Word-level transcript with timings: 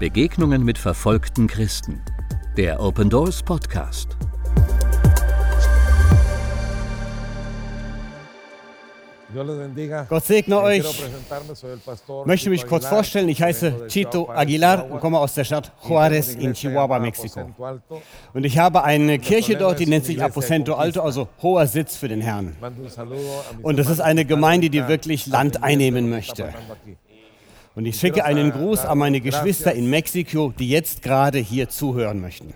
Begegnungen 0.00 0.64
mit 0.64 0.78
verfolgten 0.78 1.46
Christen. 1.46 2.00
Der 2.56 2.80
Open 2.80 3.10
Doors 3.10 3.42
Podcast. 3.42 4.16
Gott 10.08 10.24
segne 10.24 10.58
euch. 10.62 10.86
Ich 10.86 12.26
möchte 12.26 12.48
mich 12.48 12.66
kurz 12.66 12.86
vorstellen. 12.86 13.28
Ich 13.28 13.42
heiße 13.42 13.88
Chito 13.88 14.30
Aguilar 14.30 14.90
und 14.90 15.00
komme 15.00 15.18
aus 15.18 15.34
der 15.34 15.44
Stadt 15.44 15.70
Juárez 15.86 16.34
in 16.34 16.54
Chihuahua, 16.54 16.98
Mexiko. 16.98 17.50
Und 18.32 18.44
ich 18.46 18.56
habe 18.56 18.82
eine 18.82 19.18
Kirche 19.18 19.58
dort, 19.58 19.80
die 19.80 19.86
nennt 19.86 20.06
sich 20.06 20.22
Aposento 20.22 20.76
Alto, 20.76 21.02
also 21.02 21.28
hoher 21.42 21.66
Sitz 21.66 21.98
für 21.98 22.08
den 22.08 22.22
Herrn. 22.22 22.56
Und 23.60 23.78
das 23.78 23.90
ist 23.90 24.00
eine 24.00 24.24
Gemeinde, 24.24 24.70
die 24.70 24.88
wirklich 24.88 25.26
Land 25.26 25.62
einnehmen 25.62 26.08
möchte. 26.08 26.54
Und 27.74 27.86
ich 27.86 27.98
schicke 27.98 28.24
einen 28.24 28.50
Gruß 28.50 28.80
an 28.80 28.98
meine 28.98 29.20
Geschwister 29.20 29.72
in 29.72 29.88
Mexiko, 29.88 30.52
die 30.58 30.68
jetzt 30.68 31.02
gerade 31.02 31.38
hier 31.38 31.68
zuhören 31.68 32.20
möchten. 32.20 32.52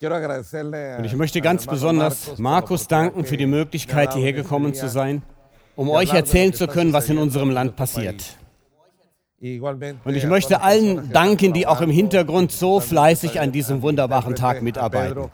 Und 0.00 1.04
ich 1.04 1.14
möchte 1.16 1.40
ganz 1.40 1.66
besonders 1.66 2.38
Markus 2.38 2.88
danken 2.88 3.24
für 3.24 3.36
die 3.36 3.46
Möglichkeit, 3.46 4.12
hierher 4.14 4.32
gekommen 4.32 4.74
zu 4.74 4.88
sein, 4.88 5.22
um 5.76 5.88
euch 5.90 6.12
erzählen 6.12 6.52
zu 6.52 6.66
können, 6.66 6.92
was 6.92 7.08
in 7.08 7.18
unserem 7.18 7.50
Land 7.50 7.74
passiert. 7.76 8.36
Und 9.40 10.14
ich 10.14 10.26
möchte 10.26 10.62
allen 10.62 11.10
danken, 11.12 11.52
die 11.52 11.66
auch 11.66 11.80
im 11.80 11.90
Hintergrund 11.90 12.52
so 12.52 12.80
fleißig 12.80 13.40
an 13.40 13.52
diesem 13.52 13.82
wunderbaren 13.82 14.34
Tag 14.34 14.62
mitarbeiten. 14.62 15.30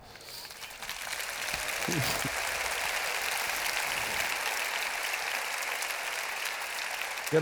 Eh, 7.32 7.36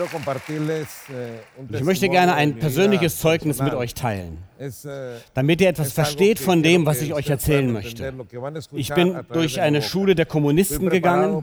ich 1.73 1.83
möchte 1.83 2.09
gerne 2.11 2.35
ein 2.35 2.59
persönliches 2.59 3.19
Zeugnis 3.19 3.61
mit 3.63 3.73
euch 3.73 3.95
teilen, 3.95 4.39
eh, 4.59 4.71
damit 5.33 5.63
ihr 5.63 5.69
etwas 5.69 5.93
versteht 5.93 6.39
von 6.39 6.63
dem, 6.63 6.85
was 6.85 7.01
ich 7.01 7.15
euch 7.15 7.31
erzählen 7.31 7.73
möchte. 7.73 8.13
Ich 8.73 8.93
bin 8.93 9.19
durch 9.33 9.61
eine 9.61 9.81
Schule 9.81 10.15
der 10.15 10.27
Kommunisten 10.27 10.91
gegangen. 10.91 11.43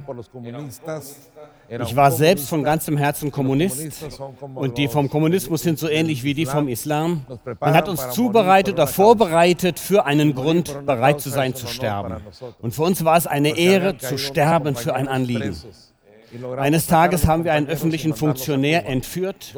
Ich 1.69 1.95
war 1.95 2.11
selbst 2.11 2.49
von 2.49 2.63
ganzem 2.63 2.97
Herzen 2.97 3.31
Kommunist. 3.31 4.19
Und 4.53 4.77
die 4.77 4.87
vom 4.87 5.09
Kommunismus 5.09 5.63
sind 5.63 5.79
so 5.79 5.89
ähnlich 5.89 6.23
wie 6.23 6.33
die 6.33 6.45
vom 6.45 6.67
Islam. 6.67 7.25
Man 7.59 7.73
hat 7.73 7.89
uns 7.89 8.09
zubereitet 8.11 8.75
oder 8.75 8.87
vorbereitet 8.87 9.79
für 9.79 10.05
einen 10.05 10.35
Grund, 10.35 10.85
bereit 10.85 11.21
zu 11.21 11.29
sein 11.29 11.55
zu 11.55 11.67
sterben. 11.67 12.17
Und 12.61 12.73
für 12.73 12.83
uns 12.83 13.03
war 13.03 13.17
es 13.17 13.27
eine 13.27 13.57
Ehre, 13.57 13.97
zu 13.97 14.17
sterben 14.17 14.75
für 14.75 14.93
ein 14.95 15.07
Anliegen. 15.07 15.55
Eines 16.57 16.87
Tages 16.87 17.27
haben 17.27 17.45
wir 17.45 17.53
einen 17.53 17.67
öffentlichen 17.67 18.13
Funktionär 18.13 18.85
entführt, 18.87 19.55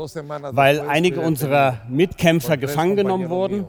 weil 0.52 0.82
einige 0.82 1.22
unserer 1.22 1.82
Mitkämpfer 1.90 2.58
gefangen 2.58 2.96
genommen 2.96 3.30
wurden. 3.30 3.66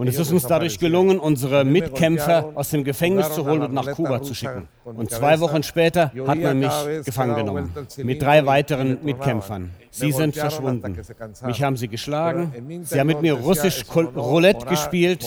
Und 0.00 0.06
es 0.06 0.18
ist 0.18 0.32
uns 0.32 0.46
dadurch 0.46 0.78
gelungen, 0.78 1.18
unsere 1.18 1.62
Mitkämpfer 1.62 2.52
aus 2.54 2.70
dem 2.70 2.84
Gefängnis 2.84 3.34
zu 3.34 3.44
holen 3.44 3.60
und 3.60 3.74
nach 3.74 3.92
Kuba 3.92 4.22
zu 4.22 4.32
schicken. 4.32 4.66
Und 4.82 5.10
zwei 5.10 5.40
Wochen 5.40 5.62
später 5.62 6.10
hat 6.26 6.38
man 6.38 6.58
mich 6.58 6.72
gefangen 7.04 7.36
genommen 7.36 7.70
mit 7.98 8.22
drei 8.22 8.46
weiteren 8.46 8.96
Mitkämpfern. 9.04 9.68
Sie 9.90 10.12
sind 10.12 10.36
verschwunden. 10.36 10.96
Mich 11.44 11.62
haben 11.62 11.76
sie 11.76 11.88
geschlagen. 11.88 12.52
Sie 12.82 12.98
haben 12.98 13.08
mit 13.08 13.22
mir 13.22 13.34
russisch 13.34 13.84
Roulette 13.94 14.66
gespielt. 14.66 15.24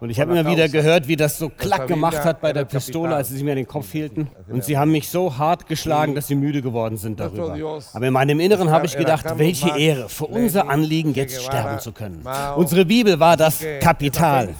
Und 0.00 0.10
ich 0.10 0.20
habe 0.20 0.32
immer 0.32 0.50
wieder 0.50 0.68
gehört, 0.68 1.06
wie 1.08 1.16
das 1.16 1.38
so 1.38 1.48
klack 1.48 1.86
gemacht 1.86 2.24
hat 2.24 2.40
bei 2.40 2.52
der 2.52 2.64
Pistole, 2.64 3.14
als 3.14 3.28
sie 3.28 3.36
sie 3.36 3.44
mir 3.44 3.52
in 3.52 3.58
den 3.58 3.68
Kopf 3.68 3.92
hielten. 3.92 4.28
Und 4.48 4.64
sie 4.64 4.76
haben 4.76 4.90
mich 4.90 5.08
so 5.08 5.38
hart 5.38 5.66
geschlagen, 5.66 6.14
dass 6.14 6.26
sie 6.26 6.34
müde 6.34 6.62
geworden 6.62 6.96
sind 6.96 7.20
darüber. 7.20 7.56
Aber 7.92 8.06
in 8.06 8.12
meinem 8.12 8.40
Inneren 8.40 8.70
habe 8.70 8.86
ich 8.86 8.96
gedacht, 8.96 9.26
welche 9.36 9.76
Ehre, 9.78 10.08
für 10.08 10.26
unser 10.26 10.68
Anliegen 10.68 11.14
jetzt 11.14 11.42
sterben 11.42 11.78
zu 11.78 11.92
können. 11.92 12.24
Unsere 12.56 12.84
Bibel 12.84 13.20
war 13.20 13.36
das 13.36 13.64
Kapital 13.80 14.54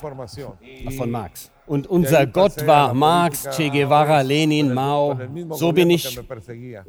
von 0.96 1.10
Marx. 1.10 1.50
Und 1.66 1.86
unser 1.86 2.26
Gott 2.26 2.66
war 2.66 2.94
Marx, 2.94 3.48
Che 3.56 3.68
Guevara, 3.70 4.22
Lenin, 4.22 4.74
Mao. 4.74 5.18
So 5.50 5.72
bin 5.72 5.90
ich 5.90 6.18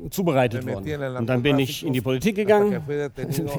zubereitet 0.10 0.66
worden. 0.66 1.18
Und 1.18 1.28
dann 1.28 1.44
bin 1.44 1.60
ich 1.60 1.86
in 1.86 1.94
die 1.94 2.02
Politik 2.02 2.36
gegangen. 2.36 2.82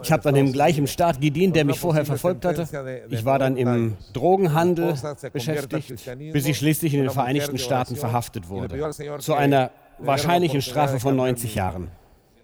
Ich 0.02 0.10
habe 0.10 0.22
dann 0.22 0.36
im 0.36 0.52
gleichen 0.52 0.86
Staat 0.86 1.20
gedient, 1.20 1.54
der 1.54 1.64
mich 1.64 1.78
vorher 1.78 2.04
verfolgt 2.04 2.44
hatte. 2.44 2.66
Ich 3.08 3.24
war 3.24 3.38
dann 3.38 3.56
im 3.56 3.96
Drogenhandel 4.12 4.94
beschäftigt, 5.32 5.94
bis 6.32 6.46
ich 6.46 6.58
schließlich 6.58 6.94
in 6.94 7.02
den 7.02 7.10
Vereinigten 7.10 7.58
Staaten 7.58 7.96
verhaftet 7.96 8.48
wurde. 8.48 8.90
Zu 9.18 9.34
einer 9.34 9.70
wahrscheinlichen 9.98 10.62
Strafe 10.62 10.98
von 10.98 11.14
90 11.16 11.54
Jahren. 11.54 11.88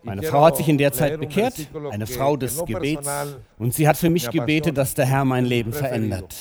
Meine 0.05 0.23
Frau 0.23 0.45
hat 0.45 0.57
sich 0.57 0.69
in 0.69 0.79
der 0.79 0.93
Zeit 0.93 1.19
bekehrt, 1.19 1.55
eine 1.91 2.07
Frau 2.07 2.37
des 2.37 2.65
Gebets, 2.65 3.09
und 3.59 3.75
sie 3.75 3.89
hat 3.89 3.97
für 3.97 4.11
mich 4.11 4.31
gebetet, 4.31 4.79
dass 4.79 4.95
der 4.95 5.07
Herr 5.07 5.25
mein 5.25 5.45
Leben 5.45 5.73
verändert. 5.73 6.35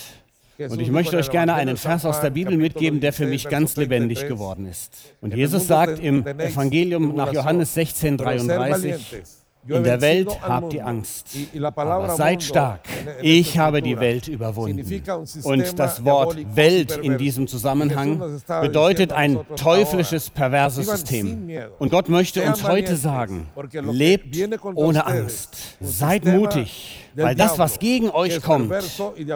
Und 0.60 0.82
ich 0.82 0.92
möchte 0.92 1.18
euch 1.18 1.30
gerne 1.30 1.54
einen 1.54 1.78
Vers 1.78 2.06
aus 2.06 2.20
der 2.22 2.32
Bibel 2.32 2.58
mitgeben, 2.58 3.00
der 3.00 3.14
für 3.14 3.28
mich 3.28 3.48
ganz 3.48 3.76
lebendig 3.76 4.28
geworden 4.28 4.66
ist. 4.66 5.14
Und 5.22 5.36
Jesus 5.36 5.68
sagt 5.68 6.00
im 6.00 6.26
Evangelium 6.26 7.16
nach 7.16 7.32
Johannes 7.32 7.74
16, 7.76 8.18
33, 8.18 9.24
in 9.68 9.84
der 9.84 10.02
Welt 10.02 10.30
habt 10.42 10.74
ihr 10.74 10.86
Angst, 10.86 11.28
aber 11.62 12.16
seid 12.16 12.42
stark. 12.42 12.82
Ich 13.22 13.58
habe 13.58 13.82
die 13.82 14.00
Welt 14.00 14.28
überwunden. 14.28 15.04
Und 15.44 15.78
das 15.78 16.06
Wort 16.06 16.38
Welt 16.56 16.98
in 16.98 17.18
diesem 17.18 17.48
Zusammenhang 17.48 18.42
bedeutet 18.62 19.12
ein 19.12 19.40
teuflisches, 19.58 20.30
perverses 20.30 20.88
System. 20.88 21.50
Und 21.80 21.92
Gott 21.92 22.08
möchte 22.10 22.42
uns 22.44 22.64
heute 22.64 22.96
sagen, 22.96 23.48
lebt 23.74 24.38
ohne 24.76 25.06
Angst, 25.06 25.78
seid 25.82 26.26
mutig, 26.26 27.10
weil 27.16 27.36
das, 27.36 27.60
was 27.60 27.80
gegen 27.80 28.10
euch 28.10 28.42
kommt, 28.42 28.74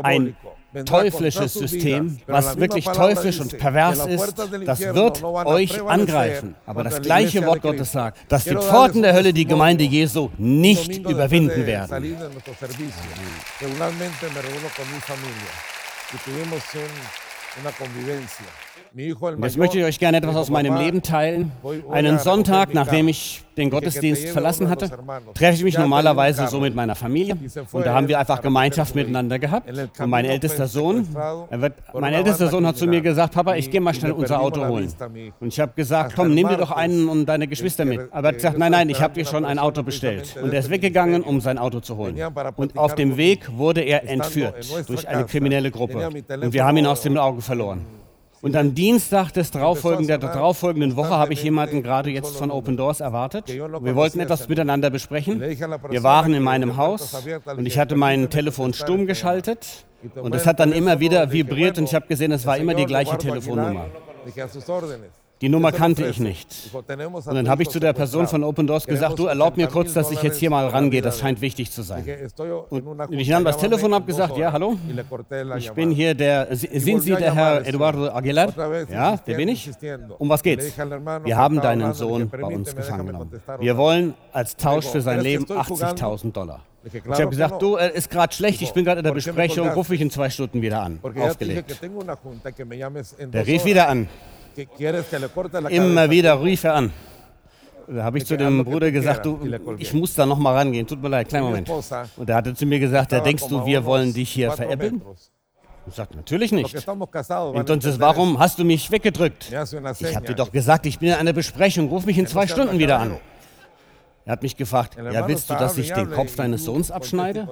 ein 0.04 0.36
teuflisches 0.86 1.54
System, 1.54 2.20
was 2.28 2.58
wirklich 2.58 2.86
teuflisch 2.86 3.40
und 3.40 3.58
pervers 3.58 4.06
ist, 4.06 4.34
das 4.66 4.80
wird 4.80 5.24
euch 5.24 5.82
angreifen. 5.84 6.56
Aber 6.66 6.84
das 6.84 7.02
gleiche 7.02 7.46
Wort 7.46 7.62
Gottes 7.62 7.92
sagt, 7.92 8.20
dass 8.32 8.44
die 8.46 8.56
Pforten 8.56 9.02
der 9.02 9.14
Hölle 9.14 9.34
die 9.34 9.46
Gemeinde 9.46 9.84
Jesu 9.84 10.30
nicht 10.38 10.98
überwinden 10.98 11.66
werden. 11.66 12.16
Jetzt 18.94 19.58
möchte 19.58 19.80
ich 19.80 19.86
euch 19.86 20.00
gerne 20.00 20.18
etwas 20.18 20.36
aus 20.36 20.50
meinem 20.50 20.76
Leben 20.76 21.02
teilen. 21.02 21.54
Einen 21.90 22.20
Sonntag, 22.20 22.74
nachdem 22.74 23.08
ich 23.08 23.42
den 23.56 23.70
Gottesdienst 23.70 24.30
verlassen 24.30 24.70
hatte, 24.70 24.90
treffe 25.34 25.56
ich 25.56 25.64
mich 25.64 25.78
normalerweise 25.78 26.48
so 26.48 26.60
mit 26.60 26.76
meiner 26.76 26.96
Familie 26.96 27.38
und 27.72 27.86
da 27.86 27.94
haben 27.94 28.10
wir 28.10 28.20
einfach 28.20 28.42
Gemeinschaft 28.42 28.94
miteinander 28.94 29.40
gehabt. 29.40 29.70
Und 29.98 30.10
mein 30.10 30.26
ältester 30.26 30.68
Sohn, 30.68 31.08
wird, 31.14 31.74
mein 31.94 32.14
ältester 32.14 32.50
Sohn 32.50 32.68
hat 32.68 32.76
zu 32.76 32.86
mir 32.86 33.00
gesagt, 33.00 33.34
Papa, 33.34 33.56
ich 33.56 33.72
gehe 33.72 33.80
mal 33.80 33.94
schnell 33.94 34.12
unser 34.12 34.42
Auto 34.42 34.66
holen. 34.68 34.92
Und 35.40 35.48
ich 35.48 35.60
habe 35.62 35.72
gesagt, 35.74 36.14
komm, 36.16 36.34
nimm 36.34 36.50
dir 36.50 36.58
doch 36.58 36.72
einen 36.72 37.08
und 37.08 37.28
deine 37.28 37.48
Geschwister 37.48 37.86
mit. 37.86 38.02
Aber 38.12 38.28
er 38.28 38.30
hat 38.30 38.36
gesagt, 38.36 38.58
nein, 38.58 38.74
nein, 38.74 38.90
ich 38.90 39.02
habe 39.02 39.14
dir 39.14 39.26
schon 39.26 39.46
ein 39.46 39.58
Auto 39.58 39.84
bestellt. 39.84 40.36
Und 40.42 40.52
er 40.52 40.60
ist 40.60 40.70
weggegangen, 40.70 41.24
um 41.24 41.40
sein 41.40 41.58
Auto 41.58 41.80
zu 41.80 41.96
holen. 41.96 42.20
Und 42.58 42.78
auf 42.78 42.96
dem 42.96 43.16
Weg 43.16 43.58
wurde 43.58 43.82
er 43.82 44.10
entführt 44.10 44.90
durch 44.90 45.08
eine 45.08 45.24
kriminelle 45.26 45.72
Gruppe. 45.72 46.10
Und 46.42 46.52
wir 46.52 46.66
haben 46.66 46.76
ihn 46.76 46.88
aus 46.88 47.02
dem 47.02 47.18
Auge 47.18 47.42
verloren. 47.42 48.01
Und 48.42 48.56
am 48.56 48.74
Dienstag 48.74 49.32
des 49.34 49.52
darauffolgenden, 49.52 50.08
der 50.08 50.18
darauffolgenden 50.18 50.96
Woche 50.96 51.12
habe 51.12 51.34
ich 51.34 51.44
jemanden 51.44 51.84
gerade 51.84 52.10
jetzt 52.10 52.38
von 52.38 52.50
Open 52.50 52.76
Doors 52.76 53.00
erwartet. 53.00 53.48
Wir 53.48 53.96
wollten 53.96 54.20
etwas 54.20 54.50
miteinander 54.50 54.90
besprechen. 54.90 55.40
Wir 55.40 56.04
waren 56.04 56.34
in 56.34 56.42
meinem 56.44 56.78
Haus 56.78 57.16
und 57.56 57.66
ich 57.66 57.78
hatte 57.78 57.96
mein 57.96 58.30
Telefon 58.30 58.74
stumm 58.74 59.06
geschaltet 59.06 59.86
und 60.16 60.34
es 60.34 60.48
hat 60.48 60.60
dann 60.60 60.72
immer 60.72 61.00
wieder 61.00 61.32
vibriert 61.32 61.78
und 61.78 61.84
ich 61.86 61.94
habe 61.96 62.08
gesehen, 62.08 62.32
es 62.32 62.46
war 62.46 62.58
immer 62.58 62.74
die 62.74 62.86
gleiche 62.86 63.18
Telefonnummer. 63.18 63.86
Die 65.42 65.50
Nummer 65.50 65.72
kannte 65.72 66.06
ich 66.06 66.20
nicht. 66.20 66.48
Und 66.72 66.88
dann 67.36 67.50
habe 67.50 67.64
ich 67.64 67.70
zu 67.70 67.80
der 67.80 67.94
Person 67.94 68.28
von 68.28 68.44
Open 68.44 68.68
Doors 68.68 68.86
gesagt, 68.86 69.18
du 69.18 69.26
erlaub 69.26 69.58
mir 69.58 69.68
kurz, 69.68 69.94
dass 69.94 70.12
ich 70.12 70.22
jetzt 70.22 70.38
hier 70.38 70.50
mal 70.50 70.68
rangehe, 70.68 71.02
das 71.02 71.20
scheint 71.20 71.42
wichtig 71.42 71.72
zu 71.72 71.82
sein. 71.82 72.06
Und 72.70 73.14
ich 73.14 73.30
nahm 73.30 73.44
das 73.44 73.58
Telefon 73.58 73.94
ab, 73.94 74.06
gesagt, 74.06 74.38
ja, 74.38 74.52
hallo, 74.52 74.78
ich 75.58 75.72
bin 75.72 75.92
hier 75.92 76.14
der, 76.14 76.48
sind 76.56 77.02
Sie 77.02 77.16
der 77.16 77.34
Herr 77.34 77.66
Eduardo 77.66 78.10
Aguilar? 78.10 78.54
Ja, 78.90 79.18
der 79.18 79.36
bin 79.36 79.50
ich. 79.50 79.70
Um 80.20 80.30
was 80.30 80.44
geht's? 80.44 80.74
Wir 81.24 81.38
haben 81.38 81.60
deinen 81.60 81.94
Sohn 81.94 82.30
bei 82.30 82.44
uns 82.44 82.76
gefangen 82.76 83.08
genommen. 83.08 83.42
Wir 83.60 83.78
wollen 83.78 84.14
als 84.32 84.56
Tausch 84.56 84.86
für 84.86 85.02
sein 85.02 85.22
Leben 85.22 85.46
80.000 85.46 86.32
Dollar. 86.32 86.62
Ich 86.84 86.96
habe 87.12 87.30
gesagt, 87.30 87.62
du, 87.62 87.76
er 87.76 87.92
ist 87.94 88.10
gerade 88.10 88.34
schlecht, 88.34 88.62
ich 88.62 88.74
bin 88.74 88.86
gerade 88.86 89.00
in 89.00 89.04
der 89.04 89.12
Besprechung, 89.12 89.70
rufe 89.70 89.94
ich 89.96 90.02
in 90.02 90.10
zwei 90.10 90.30
Stunden 90.30 90.62
wieder 90.62 90.82
an. 90.82 91.00
Aufgelegt. 91.20 91.80
Der 93.20 93.48
rief 93.48 93.66
wieder 93.66 93.88
an. 93.88 94.08
Immer 95.70 96.10
wieder 96.10 96.42
rief 96.44 96.64
er 96.64 96.76
an. 96.76 96.92
Da 97.88 98.04
habe 98.04 98.20
ich 98.20 98.26
zu 98.26 98.38
dem 98.38 98.64
Bruder 98.64 98.92
gesagt, 98.92 99.26
du, 99.26 99.40
ich 99.78 99.94
muss 99.94 100.14
da 100.14 100.26
noch 100.26 100.38
mal 100.38 100.56
rangehen, 100.56 100.88
tut 100.88 101.02
mir 101.02 101.10
leid, 101.10 101.30
kleinen 101.30 101.46
Moment. 101.46 101.70
Und 102.16 102.30
er 102.30 102.36
hatte 102.36 102.54
zu 102.54 102.66
mir 102.66 102.80
gesagt, 102.80 103.12
da 103.12 103.20
denkst 103.20 103.48
du, 103.48 103.66
wir 103.66 103.84
wollen 103.86 104.14
dich 104.14 104.30
hier 104.30 104.52
veräppeln? 104.52 105.02
Ich 105.88 105.96
sagte, 105.96 106.16
natürlich 106.16 106.52
nicht. 106.52 106.76
Entonces, 107.56 108.00
warum 108.00 108.38
hast 108.40 108.60
du 108.60 108.64
mich 108.64 108.92
weggedrückt? 108.92 109.50
Ich 109.52 110.16
habe 110.16 110.26
dir 110.28 110.36
doch 110.36 110.52
gesagt, 110.52 110.86
ich 110.86 111.00
bin 111.00 111.10
in 111.10 111.16
einer 111.16 111.34
Besprechung, 111.34 111.90
ruf 111.90 112.06
mich 112.06 112.18
in 112.20 112.28
zwei 112.28 112.46
Stunden 112.48 112.78
wieder 112.78 113.00
an. 113.00 113.18
Er 114.26 114.34
hat 114.34 114.44
mich 114.44 114.56
gefragt, 114.56 114.96
ja, 115.12 115.28
willst 115.28 115.50
du, 115.50 115.56
dass 115.56 115.78
ich 115.78 115.92
den 115.92 116.12
Kopf 116.12 116.36
deines 116.36 116.64
Sohns 116.64 116.92
abschneide? 116.92 117.48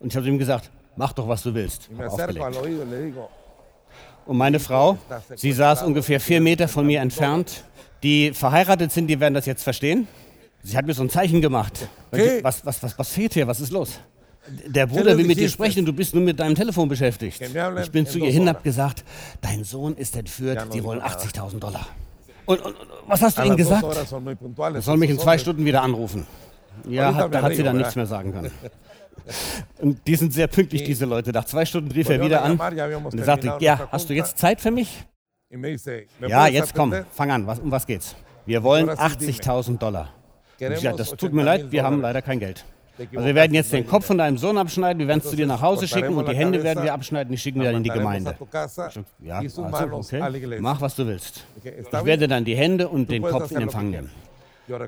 Und 0.00 0.08
ich 0.08 0.16
habe 0.16 0.26
ihm 0.26 0.38
gesagt, 0.38 0.70
mach 0.96 1.12
doch, 1.12 1.28
was 1.28 1.42
du 1.42 1.54
willst. 1.54 1.90
Und 4.26 4.36
meine 4.36 4.60
Frau, 4.60 4.98
sie 5.34 5.52
saß 5.52 5.82
ungefähr 5.82 6.20
vier 6.20 6.40
Meter 6.40 6.68
von 6.68 6.86
mir 6.86 7.00
entfernt. 7.00 7.64
Die 8.02 8.32
verheiratet 8.32 8.92
sind, 8.92 9.06
die 9.06 9.18
werden 9.20 9.34
das 9.34 9.46
jetzt 9.46 9.62
verstehen. 9.62 10.08
Sie 10.62 10.76
hat 10.76 10.86
mir 10.86 10.94
so 10.94 11.02
ein 11.02 11.10
Zeichen 11.10 11.40
gemacht. 11.40 11.88
Was, 12.42 12.64
was, 12.64 12.82
was, 12.82 12.98
was 12.98 13.08
fehlt 13.08 13.34
hier? 13.34 13.46
Was 13.46 13.60
ist 13.60 13.72
los? 13.72 14.00
Der 14.66 14.86
Bruder 14.86 15.16
will 15.16 15.24
mit 15.24 15.38
dir 15.38 15.48
sprechen 15.48 15.80
und 15.80 15.86
du 15.86 15.92
bist 15.92 16.14
nur 16.14 16.22
mit 16.22 16.38
deinem 16.38 16.54
Telefon 16.54 16.88
beschäftigt. 16.88 17.40
Ich 17.40 17.90
bin 17.90 18.06
zu 18.06 18.18
ihr 18.18 18.30
hin 18.30 18.42
und 18.42 18.48
habe 18.48 18.62
gesagt, 18.62 19.04
dein 19.40 19.62
Sohn 19.64 19.94
ist 19.96 20.16
entführt, 20.16 20.72
die 20.74 20.82
wollen 20.82 21.00
80.000 21.00 21.58
Dollar. 21.58 21.86
Und, 22.44 22.60
und, 22.60 22.74
was 23.06 23.22
hast 23.22 23.38
du 23.38 23.42
ihnen 23.42 23.56
gesagt? 23.56 23.84
Er 23.84 24.82
soll 24.82 24.96
mich 24.96 25.10
in 25.10 25.18
zwei 25.18 25.38
Stunden 25.38 25.64
wieder 25.64 25.82
anrufen. 25.82 26.26
Ja, 26.88 27.14
hat, 27.14 27.34
da 27.34 27.42
hat 27.42 27.54
sie 27.54 27.62
dann 27.62 27.76
nichts 27.76 27.96
mehr 27.96 28.06
sagen 28.06 28.32
können. 28.32 28.50
Und 29.78 30.06
die 30.06 30.16
sind 30.16 30.32
sehr 30.32 30.46
pünktlich, 30.46 30.84
diese 30.84 31.04
Leute. 31.04 31.30
Nach 31.32 31.44
zwei 31.44 31.64
Stunden 31.64 31.90
rief 31.92 32.08
er 32.08 32.20
wieder 32.20 32.42
an 32.42 32.58
und 32.58 33.18
er 33.18 33.24
sagte, 33.24 33.56
ja, 33.60 33.88
hast 33.90 34.08
du 34.10 34.14
jetzt 34.14 34.38
Zeit 34.38 34.60
für 34.60 34.70
mich? 34.70 35.04
Ja, 36.26 36.46
jetzt 36.46 36.74
komm, 36.74 36.94
fang 37.12 37.30
an, 37.30 37.46
was, 37.46 37.58
um 37.60 37.70
was 37.70 37.86
geht's? 37.86 38.16
Wir 38.46 38.62
wollen 38.62 38.90
80.000 38.90 39.78
Dollar. 39.78 40.08
Und 40.60 40.72
ich 40.72 40.80
sagte, 40.80 40.98
das 40.98 41.10
tut 41.10 41.32
mir 41.32 41.42
leid, 41.42 41.70
wir 41.70 41.84
haben 41.84 42.00
leider 42.00 42.22
kein 42.22 42.38
Geld. 42.38 42.64
Also 42.98 43.26
wir 43.26 43.34
werden 43.34 43.54
jetzt 43.54 43.72
den 43.72 43.86
Kopf 43.86 44.06
von 44.06 44.18
deinem 44.18 44.38
Sohn 44.38 44.58
abschneiden, 44.58 45.00
wir 45.00 45.08
werden 45.08 45.20
es 45.24 45.30
zu 45.30 45.36
dir 45.36 45.46
nach 45.46 45.60
Hause 45.62 45.88
schicken 45.88 46.14
und 46.14 46.28
die 46.28 46.36
Hände 46.36 46.62
werden 46.62 46.84
wir 46.84 46.92
abschneiden, 46.92 47.30
die 47.32 47.38
schicken 47.38 47.60
wir 47.60 47.66
dann 47.66 47.76
in 47.76 47.84
die 47.84 47.90
Gemeinde. 47.90 48.36
Ja, 49.20 49.38
also, 49.38 49.64
okay, 49.64 50.58
mach 50.60 50.80
was 50.80 50.94
du 50.96 51.06
willst. 51.06 51.44
Ich 51.64 52.04
werde 52.04 52.28
dann 52.28 52.44
die 52.44 52.56
Hände 52.56 52.88
und 52.88 53.10
den 53.10 53.22
Kopf 53.22 53.50
in 53.50 53.62
Empfang 53.62 53.90
nehmen. 53.90 54.10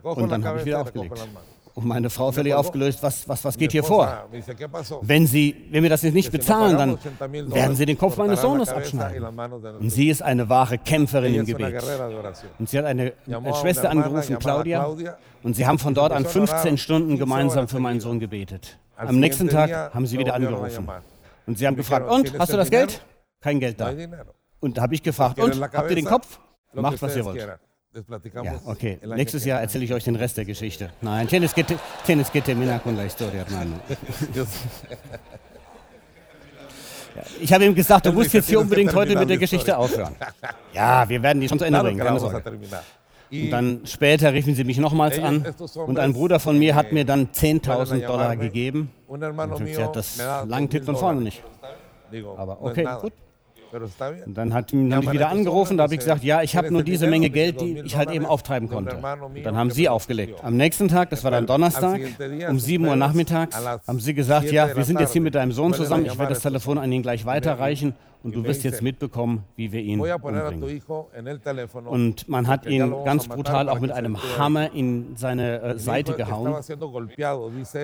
Und 0.02 0.30
dann 0.30 0.44
habe 0.44 0.60
ich 0.60 0.64
wieder 0.64 0.80
aufgelegt. 0.80 1.26
Und 1.74 1.86
meine 1.86 2.08
Frau 2.08 2.30
völlig 2.30 2.54
aufgelöst, 2.54 3.02
was, 3.02 3.28
was, 3.28 3.44
was 3.44 3.58
geht 3.58 3.72
hier 3.72 3.82
vor? 3.82 4.28
Wenn, 5.02 5.26
sie, 5.26 5.56
wenn 5.70 5.82
wir 5.82 5.90
das 5.90 6.02
jetzt 6.02 6.14
nicht 6.14 6.30
bezahlen, 6.30 6.78
dann 6.78 7.52
werden 7.52 7.74
sie 7.74 7.84
den 7.84 7.98
Kopf 7.98 8.16
meines 8.16 8.40
Sohnes 8.42 8.68
abschneiden. 8.68 9.24
Und 9.80 9.90
sie 9.90 10.08
ist 10.08 10.22
eine 10.22 10.48
wahre 10.48 10.78
Kämpferin 10.78 11.34
im 11.34 11.44
Gebet. 11.44 11.82
Und 12.60 12.68
sie 12.68 12.78
hat 12.78 12.84
eine, 12.84 13.12
eine 13.26 13.54
Schwester 13.54 13.90
angerufen, 13.90 14.38
Claudia, 14.38 14.86
und 15.42 15.56
sie 15.56 15.66
haben 15.66 15.78
von 15.78 15.94
dort 15.94 16.12
an 16.12 16.24
15 16.24 16.78
Stunden 16.78 17.18
gemeinsam 17.18 17.66
für 17.66 17.80
meinen 17.80 18.00
Sohn 18.00 18.20
gebetet. 18.20 18.78
Am 18.96 19.18
nächsten 19.18 19.48
Tag 19.48 19.92
haben 19.92 20.06
sie 20.06 20.18
wieder 20.18 20.34
angerufen. 20.34 20.88
Und 21.46 21.58
sie 21.58 21.66
haben 21.66 21.76
gefragt, 21.76 22.08
und, 22.10 22.38
hast 22.38 22.52
du 22.52 22.56
das 22.56 22.70
Geld? 22.70 23.04
Kein 23.40 23.58
Geld 23.58 23.80
da. 23.80 23.92
Und 24.60 24.78
da 24.78 24.82
habe 24.82 24.94
ich 24.94 25.02
gefragt, 25.02 25.38
und, 25.38 25.60
habt 25.60 25.90
ihr 25.90 25.96
den 25.96 26.04
Kopf? 26.04 26.38
Macht, 26.72 27.02
was 27.02 27.16
ihr 27.16 27.24
wollt. 27.24 27.46
Ja, 28.42 28.60
okay. 28.64 28.98
Nächstes 29.06 29.44
Jahr 29.44 29.60
erzähle 29.60 29.84
ich 29.84 29.94
euch 29.94 30.02
den 30.02 30.16
Rest 30.16 30.36
der 30.36 30.44
Geschichte. 30.44 30.90
Nein, 31.00 31.28
tienes 31.28 31.54
que, 31.54 31.64
tienes 32.04 32.30
que 32.32 32.40
terminar 32.40 32.80
con 32.80 32.96
la 32.96 33.02
historia, 33.02 33.44
hermano. 33.44 33.76
Ich 37.40 37.52
habe 37.52 37.64
ihm 37.64 37.76
gesagt, 37.76 38.06
du 38.06 38.12
musst 38.12 38.32
jetzt 38.34 38.48
hier 38.48 38.58
unbedingt 38.58 38.92
heute 38.92 39.16
mit 39.16 39.30
der 39.30 39.38
Geschichte 39.38 39.78
aufhören. 39.78 40.16
Ja, 40.72 41.08
wir 41.08 41.22
werden 41.22 41.40
die 41.40 41.48
schon 41.48 41.60
zu 41.60 41.64
Ende 41.64 41.78
bringen, 41.80 41.98
keine 42.00 42.18
Sorge. 42.18 42.42
Und 43.30 43.50
dann 43.50 43.80
später 43.84 44.32
riefen 44.32 44.56
sie 44.56 44.64
mich 44.64 44.78
nochmals 44.78 45.20
an 45.20 45.46
und 45.86 45.98
ein 46.00 46.12
Bruder 46.12 46.40
von 46.40 46.58
mir 46.58 46.74
hat 46.74 46.90
mir 46.90 47.04
dann 47.04 47.28
10.000 47.28 48.04
Dollar 48.06 48.36
gegeben. 48.36 48.90
Und 49.06 49.22
ich 49.60 49.76
gesagt, 49.76 49.94
das 49.94 50.18
langt 50.46 50.72
hinten 50.72 50.90
und 50.90 50.96
vorne 50.98 51.20
nicht. 51.20 51.42
Aber 52.36 52.60
okay, 52.62 52.86
gut. 53.00 53.12
Und 54.26 54.34
dann 54.34 54.54
hat, 54.54 54.72
haben 54.72 55.00
die 55.00 55.12
wieder 55.12 55.28
angerufen, 55.28 55.76
da 55.76 55.84
habe 55.84 55.94
ich 55.94 56.00
gesagt, 56.00 56.22
ja, 56.22 56.42
ich 56.42 56.56
habe 56.56 56.70
nur 56.70 56.82
diese 56.82 57.06
Menge 57.06 57.30
Geld, 57.30 57.60
die 57.60 57.80
ich 57.84 57.96
halt 57.96 58.10
eben 58.10 58.26
auftreiben 58.26 58.68
konnte. 58.68 58.96
Und 58.96 59.44
dann 59.44 59.56
haben 59.56 59.70
sie 59.70 59.88
aufgelegt. 59.88 60.42
Am 60.42 60.56
nächsten 60.56 60.88
Tag, 60.88 61.10
das 61.10 61.24
war 61.24 61.30
dann 61.30 61.46
Donnerstag, 61.46 62.00
um 62.48 62.58
7 62.58 62.86
Uhr 62.86 62.96
nachmittags, 62.96 63.56
haben 63.86 64.00
sie 64.00 64.14
gesagt, 64.14 64.50
ja, 64.52 64.74
wir 64.76 64.84
sind 64.84 65.00
jetzt 65.00 65.12
hier 65.12 65.22
mit 65.22 65.34
deinem 65.34 65.52
Sohn 65.52 65.74
zusammen, 65.74 66.06
ich 66.06 66.18
werde 66.18 66.34
das 66.34 66.42
Telefon 66.42 66.78
an 66.78 66.90
ihn 66.92 67.02
gleich 67.02 67.26
weiterreichen 67.26 67.94
und 68.24 68.34
du 68.34 68.42
wirst 68.42 68.64
jetzt 68.64 68.80
mitbekommen, 68.80 69.44
wie 69.54 69.70
wir 69.70 69.82
ihn 69.82 70.00
umbringen. 70.00 70.82
Und 71.86 72.26
man 72.26 72.46
hat 72.48 72.64
ihn 72.66 72.90
ganz 73.04 73.28
brutal 73.28 73.68
auch 73.68 73.80
mit 73.80 73.92
einem 73.92 74.18
Hammer 74.38 74.72
in 74.72 75.14
seine 75.14 75.60
äh, 75.60 75.78
Seite 75.78 76.14
gehauen. 76.14 76.54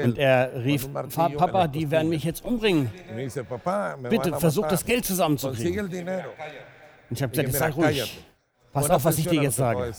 Und 0.04 0.18
er 0.18 0.64
rief, 0.64 0.88
Papa, 0.92 1.68
die 1.68 1.90
werden 1.90 2.08
mich 2.08 2.24
jetzt 2.24 2.42
umbringen. 2.42 2.90
Bitte 4.08 4.34
versuch 4.36 4.66
das 4.66 4.84
Geld 4.84 5.04
zusammenzukriegen. 5.04 5.78
Und 5.80 5.90
ich 7.10 7.22
habe 7.22 7.32
gesagt, 7.32 7.52
sei 7.52 7.70
ruhig. 7.70 8.24
Pass 8.72 8.88
auf, 8.88 9.04
was 9.04 9.18
ich 9.18 9.28
dir 9.28 9.42
jetzt 9.42 9.56
sage. 9.56 9.92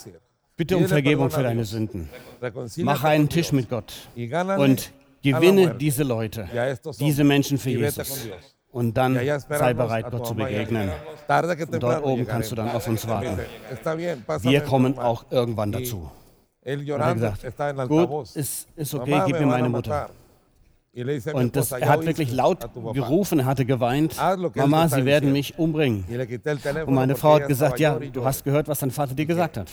Bitte 0.58 0.76
um 0.76 0.88
Vergebung 0.88 1.30
für 1.30 1.44
deine 1.44 1.66
Sünden. 1.66 2.10
Mach 2.78 3.04
einen 3.04 3.30
Tisch 3.30 3.52
mit 3.52 3.70
Gott 3.70 3.94
und 4.58 4.92
gewinne 5.22 5.76
diese 5.76 6.04
Leute, 6.04 6.50
diese 7.00 7.24
Menschen 7.24 7.60
für 7.60 7.70
Jesus. 7.70 8.28
Und 8.72 8.96
dann 8.96 9.16
sei 9.16 9.74
bereit, 9.74 10.10
Gott 10.12 10.28
zu 10.28 10.36
begegnen. 10.36 10.90
Und 11.72 11.84
dort 11.84 12.04
oben 12.04 12.26
kannst 12.26 12.52
du 12.52 12.56
dann 12.56 12.70
auf 12.70 12.88
uns 12.88 13.08
warten. 13.08 13.38
Wir 14.42 14.62
kommen 14.62 14.98
auch 14.98 15.26
irgendwann 15.30 15.72
dazu. 15.72 16.10
Und 16.64 16.88
er 16.88 17.06
hat 17.06 17.16
gesagt, 17.16 17.90
gut, 17.90 18.36
ist, 18.36 18.68
ist 18.76 18.94
okay, 18.94 19.22
gib 19.26 19.40
mir 19.40 19.46
meine 19.48 19.68
Mutter. 19.70 20.10
Und 21.34 21.56
das, 21.56 21.72
er 21.72 21.88
hat 21.88 22.06
wirklich 22.06 22.32
laut 22.34 22.70
gerufen, 22.94 23.40
er 23.40 23.46
hatte 23.46 23.66
geweint, 23.66 24.18
Mama, 24.56 24.88
sie 24.90 25.06
werden 25.06 25.32
mich 25.32 25.58
umbringen. 25.58 26.04
Und 26.86 26.94
meine 26.94 27.16
Frau 27.16 27.36
hat 27.36 27.48
gesagt, 27.48 27.80
ja, 27.80 27.98
du 27.98 28.26
hast 28.26 28.44
gehört, 28.44 28.68
was 28.68 28.80
dein 28.80 28.92
Vater 28.92 29.16
dir 29.16 29.26
gesagt 29.26 29.58
hat. 29.58 29.68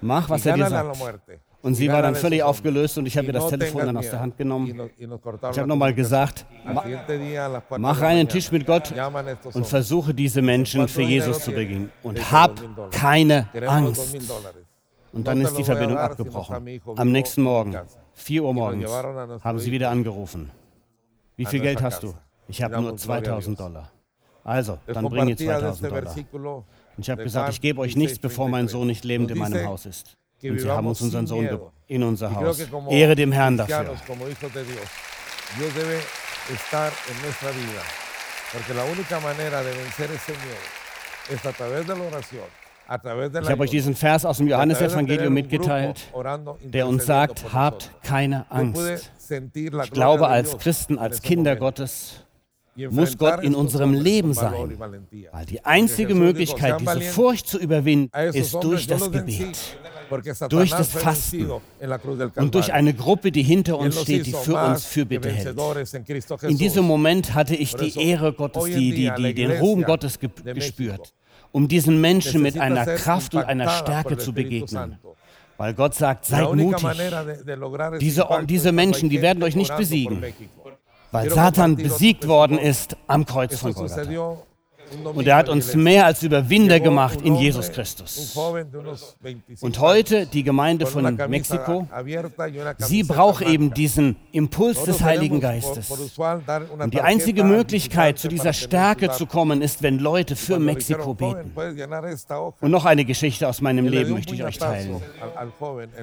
Mach, 0.00 0.30
was 0.30 0.46
er 0.46 0.54
dir 0.54 0.68
sagt. 0.68 0.98
Und 1.60 1.74
sie 1.74 1.88
war 1.88 2.02
dann 2.02 2.14
völlig 2.14 2.42
aufgelöst 2.42 2.98
und 2.98 3.06
ich 3.06 3.18
habe 3.18 3.26
ihr 3.26 3.32
das 3.32 3.48
Telefon 3.48 3.86
dann 3.86 3.96
aus 3.96 4.10
der 4.10 4.20
Hand 4.20 4.36
genommen. 4.36 4.90
Ich 4.96 5.58
habe 5.58 5.66
nochmal 5.66 5.92
gesagt, 5.92 6.46
mach 7.76 8.00
einen 8.00 8.28
Tisch 8.28 8.52
mit 8.52 8.64
Gott 8.64 8.94
und 9.54 9.66
versuche 9.66 10.14
diese 10.14 10.40
Menschen 10.40 10.86
für 10.86 11.02
Jesus 11.02 11.40
zu 11.40 11.52
beginnen. 11.52 11.90
Und 12.02 12.30
hab 12.30 12.60
keine 12.92 13.48
Angst. 13.66 14.16
Und 15.12 15.26
dann 15.26 15.40
ist 15.40 15.56
die 15.56 15.64
Verbindung 15.64 15.98
abgebrochen. 15.98 16.80
Am 16.96 17.10
nächsten 17.10 17.42
Morgen, 17.42 17.76
4 18.12 18.44
Uhr 18.44 18.54
morgens, 18.54 18.90
haben 19.42 19.58
sie 19.58 19.72
wieder 19.72 19.90
angerufen. 19.90 20.50
Wie 21.36 21.46
viel 21.46 21.60
Geld 21.60 21.82
hast 21.82 22.02
du? 22.02 22.14
Ich 22.46 22.62
habe 22.62 22.80
nur 22.80 22.96
2000 22.96 23.58
Dollar. 23.58 23.90
Also, 24.44 24.78
dann 24.86 25.08
bringe 25.08 25.34
2000 25.34 25.90
Dollar. 25.90 26.14
Und 26.14 26.64
ich 26.98 27.10
habe 27.10 27.24
gesagt, 27.24 27.50
ich 27.50 27.60
gebe 27.60 27.80
euch 27.80 27.96
nichts, 27.96 28.18
bevor 28.18 28.48
mein 28.48 28.68
Sohn 28.68 28.86
nicht 28.86 29.04
lebend 29.04 29.30
in 29.32 29.38
meinem 29.38 29.66
Haus 29.66 29.86
ist. 29.86 30.16
Und 30.42 30.60
sie 30.60 30.70
haben 30.70 30.86
uns 30.86 31.00
unseren 31.00 31.26
Sohn 31.26 31.60
in 31.86 32.02
unser 32.02 32.34
Haus. 32.34 32.64
Ehre 32.90 33.14
dem 33.14 33.32
Herrn 33.32 33.56
dafür. 33.56 33.96
Ich 42.90 43.50
habe 43.50 43.62
euch 43.62 43.70
diesen 43.70 43.94
Vers 43.94 44.24
aus 44.24 44.38
dem 44.38 44.48
Johannesevangelium 44.48 45.34
mitgeteilt, 45.34 46.10
der 46.62 46.86
uns 46.86 47.04
sagt, 47.04 47.52
habt 47.52 47.90
keine 48.02 48.50
Angst. 48.50 49.10
Ich 49.54 49.90
glaube, 49.90 50.28
als 50.28 50.56
Christen, 50.56 50.98
als 50.98 51.20
Kinder 51.20 51.56
Gottes, 51.56 52.24
muss 52.90 53.18
Gott 53.18 53.42
in 53.42 53.54
unserem 53.54 53.92
Leben 53.92 54.32
sein. 54.32 54.78
Weil 55.32 55.44
die 55.46 55.64
einzige 55.66 56.14
Möglichkeit, 56.14 56.80
diese 56.80 57.00
Furcht 57.02 57.46
zu 57.46 57.58
überwinden, 57.58 58.10
ist 58.32 58.54
durch 58.54 58.86
das 58.86 59.10
Gebet, 59.10 59.58
durch 60.48 60.70
das 60.70 60.90
Fasten 60.90 61.50
und 62.36 62.54
durch 62.54 62.72
eine 62.72 62.94
Gruppe, 62.94 63.32
die 63.32 63.42
hinter 63.42 63.78
uns 63.78 64.00
steht, 64.00 64.26
die 64.26 64.32
für 64.32 64.54
uns 64.56 64.84
Fürbitte 64.84 65.30
hält. 65.30 65.56
In 66.42 66.58
diesem 66.58 66.84
Moment 66.84 67.34
hatte 67.34 67.54
ich 67.54 67.74
die 67.74 68.00
Ehre 68.00 68.32
Gottes, 68.32 68.64
die, 68.64 68.92
die, 68.92 69.10
die, 69.16 69.34
den 69.34 69.52
Ruhm 69.52 69.82
Gottes 69.82 70.18
gespürt 70.18 71.12
um 71.52 71.68
diesen 71.68 72.00
Menschen 72.00 72.42
mit 72.42 72.58
einer 72.58 72.84
Kraft 72.86 73.34
und 73.34 73.44
einer 73.44 73.68
Stärke 73.68 74.16
zu 74.18 74.32
begegnen. 74.32 74.98
Weil 75.56 75.74
Gott 75.74 75.94
sagt, 75.94 76.24
seid 76.24 76.54
mutig. 76.54 76.86
Diese, 78.00 78.26
diese 78.44 78.72
Menschen, 78.72 79.08
die 79.08 79.20
werden 79.20 79.42
euch 79.42 79.56
nicht 79.56 79.76
besiegen, 79.76 80.22
weil 81.10 81.30
Satan 81.30 81.76
besiegt 81.76 82.28
worden 82.28 82.58
ist 82.58 82.96
am 83.06 83.24
Kreuz 83.24 83.58
von 83.58 83.72
Golgatha. 83.74 84.36
Und 85.04 85.26
er 85.26 85.36
hat 85.36 85.48
uns 85.48 85.74
mehr 85.74 86.06
als 86.06 86.22
Überwinder 86.22 86.80
gemacht 86.80 87.20
in 87.22 87.34
Jesus 87.34 87.70
Christus. 87.72 88.38
Und 89.60 89.78
heute 89.80 90.26
die 90.26 90.42
Gemeinde 90.42 90.86
von 90.86 91.16
Mexiko, 91.28 91.86
sie 92.78 93.02
braucht 93.02 93.42
eben 93.42 93.72
diesen 93.74 94.16
Impuls 94.32 94.84
des 94.84 95.02
Heiligen 95.02 95.40
Geistes. 95.40 95.90
Und 96.78 96.94
die 96.94 97.00
einzige 97.00 97.44
Möglichkeit, 97.44 98.18
zu 98.18 98.28
dieser 98.28 98.52
Stärke 98.52 99.10
zu 99.10 99.26
kommen, 99.26 99.62
ist, 99.62 99.82
wenn 99.82 99.98
Leute 99.98 100.36
für 100.36 100.58
Mexiko 100.58 101.14
beten. 101.14 101.52
Und 102.60 102.70
noch 102.70 102.84
eine 102.84 103.04
Geschichte 103.04 103.48
aus 103.48 103.60
meinem 103.60 103.86
Leben 103.86 104.12
möchte 104.12 104.34
ich 104.34 104.44
euch 104.44 104.58
teilen. 104.58 105.00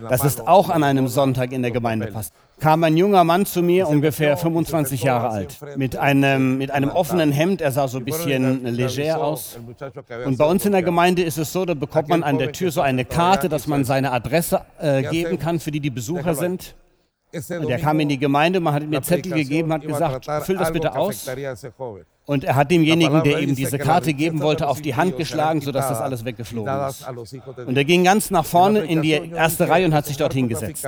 Das 0.09 0.23
ist 0.23 0.47
auch 0.47 0.69
an 0.69 0.83
einem 0.83 1.07
Sonntag 1.07 1.51
in 1.51 1.61
der 1.61 1.71
Gemeinde 1.71 2.07
passiert. 2.07 2.33
Kam 2.59 2.83
ein 2.83 2.97
junger 2.97 3.23
Mann 3.23 3.45
zu 3.45 3.61
mir, 3.61 3.87
ungefähr 3.87 4.37
25 4.37 5.03
Jahre 5.03 5.29
alt, 5.29 5.57
mit 5.75 5.97
einem, 5.97 6.57
mit 6.57 6.71
einem 6.71 6.89
offenen 6.89 7.31
Hemd. 7.31 7.61
Er 7.61 7.71
sah 7.71 7.87
so 7.87 7.97
ein 7.97 8.05
bisschen 8.05 8.65
leger 8.65 9.21
aus. 9.21 9.59
Und 10.25 10.37
bei 10.37 10.45
uns 10.45 10.65
in 10.65 10.71
der 10.71 10.83
Gemeinde 10.83 11.23
ist 11.23 11.37
es 11.37 11.51
so, 11.51 11.65
da 11.65 11.73
bekommt 11.73 12.09
man 12.09 12.23
an 12.23 12.37
der 12.37 12.51
Tür 12.51 12.71
so 12.71 12.81
eine 12.81 13.05
Karte, 13.05 13.49
dass 13.49 13.67
man 13.67 13.83
seine 13.83 14.11
Adresse 14.11 14.61
äh, 14.79 15.03
geben 15.03 15.39
kann, 15.39 15.59
für 15.59 15.71
die 15.71 15.79
die 15.79 15.89
Besucher 15.89 16.35
sind. 16.35 16.75
Und 17.33 17.69
er 17.69 17.79
kam 17.79 17.99
in 17.99 18.07
die 18.07 18.17
Gemeinde, 18.17 18.59
man 18.59 18.73
hat 18.73 18.83
ihm 18.83 18.91
den 18.91 19.03
Zettel 19.03 19.33
gegeben, 19.33 19.73
hat 19.73 19.81
gesagt, 19.81 20.25
füll 20.45 20.57
das 20.57 20.71
bitte 20.71 20.95
aus. 20.95 21.29
Und 22.25 22.43
er 22.43 22.55
hat 22.55 22.71
demjenigen, 22.71 23.23
der 23.23 23.39
ihm 23.39 23.55
diese 23.55 23.77
Karte 23.77 24.13
geben 24.13 24.41
wollte, 24.41 24.67
auf 24.67 24.81
die 24.81 24.95
Hand 24.95 25.17
geschlagen, 25.17 25.61
sodass 25.61 25.89
das 25.89 25.99
alles 25.99 26.23
weggeflogen 26.23 26.73
ist. 26.87 27.05
Und 27.65 27.77
er 27.77 27.85
ging 27.85 28.03
ganz 28.03 28.31
nach 28.31 28.45
vorne 28.45 28.79
in 28.79 29.01
die 29.01 29.11
erste 29.11 29.67
Reihe 29.67 29.85
und 29.85 29.93
hat 29.93 30.05
sich 30.05 30.17
dort 30.17 30.33
hingesetzt. 30.33 30.87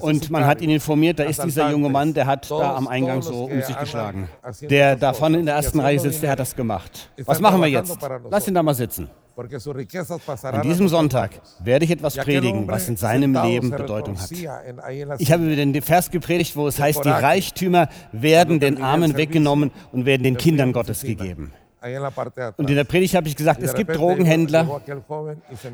Und 0.00 0.30
man 0.30 0.46
hat 0.46 0.60
ihn 0.60 0.70
informiert, 0.70 1.18
da 1.18 1.24
ist 1.24 1.42
dieser 1.42 1.70
junge 1.70 1.88
Mann, 1.88 2.14
der 2.14 2.26
hat 2.26 2.50
da 2.50 2.76
am 2.76 2.88
Eingang 2.88 3.22
so 3.22 3.44
um 3.44 3.62
sich 3.62 3.78
geschlagen. 3.78 4.28
Der 4.62 4.96
da 4.96 5.12
vorne 5.12 5.38
in 5.38 5.46
der 5.46 5.54
ersten 5.56 5.80
Reihe 5.80 5.98
sitzt, 5.98 6.22
der 6.22 6.30
hat 6.30 6.38
das 6.38 6.56
gemacht. 6.56 7.10
Was 7.24 7.40
machen 7.40 7.60
wir 7.60 7.68
jetzt? 7.68 7.98
Lass 8.30 8.48
ihn 8.48 8.54
da 8.54 8.62
mal 8.62 8.74
sitzen. 8.74 9.10
An 10.42 10.62
diesem 10.62 10.88
Sonntag 10.88 11.30
werde 11.60 11.86
ich 11.86 11.90
etwas 11.90 12.16
predigen, 12.16 12.68
was 12.68 12.88
in 12.88 12.96
seinem 12.96 13.32
Leben 13.32 13.70
Bedeutung 13.70 14.20
hat. 14.20 14.30
Ich 15.18 15.32
habe 15.32 15.56
den 15.56 15.80
Vers 15.80 16.10
gepredigt, 16.10 16.54
wo 16.54 16.68
es 16.68 16.78
heißt, 16.78 17.04
die 17.04 17.08
Reichtümer 17.08 17.88
werden 18.12 18.60
den 18.60 18.82
Armen 18.82 19.16
weggenommen 19.16 19.70
und 19.90 20.04
werden 20.04 20.22
den 20.22 20.36
Kindern 20.36 20.72
Gottes 20.72 21.02
gegeben. 21.02 21.52
Und 22.56 22.70
in 22.70 22.76
der 22.76 22.84
Predigt 22.84 23.14
habe 23.14 23.28
ich 23.28 23.36
gesagt, 23.36 23.62
es 23.62 23.74
gibt 23.74 23.94
Drogenhändler, 23.94 24.80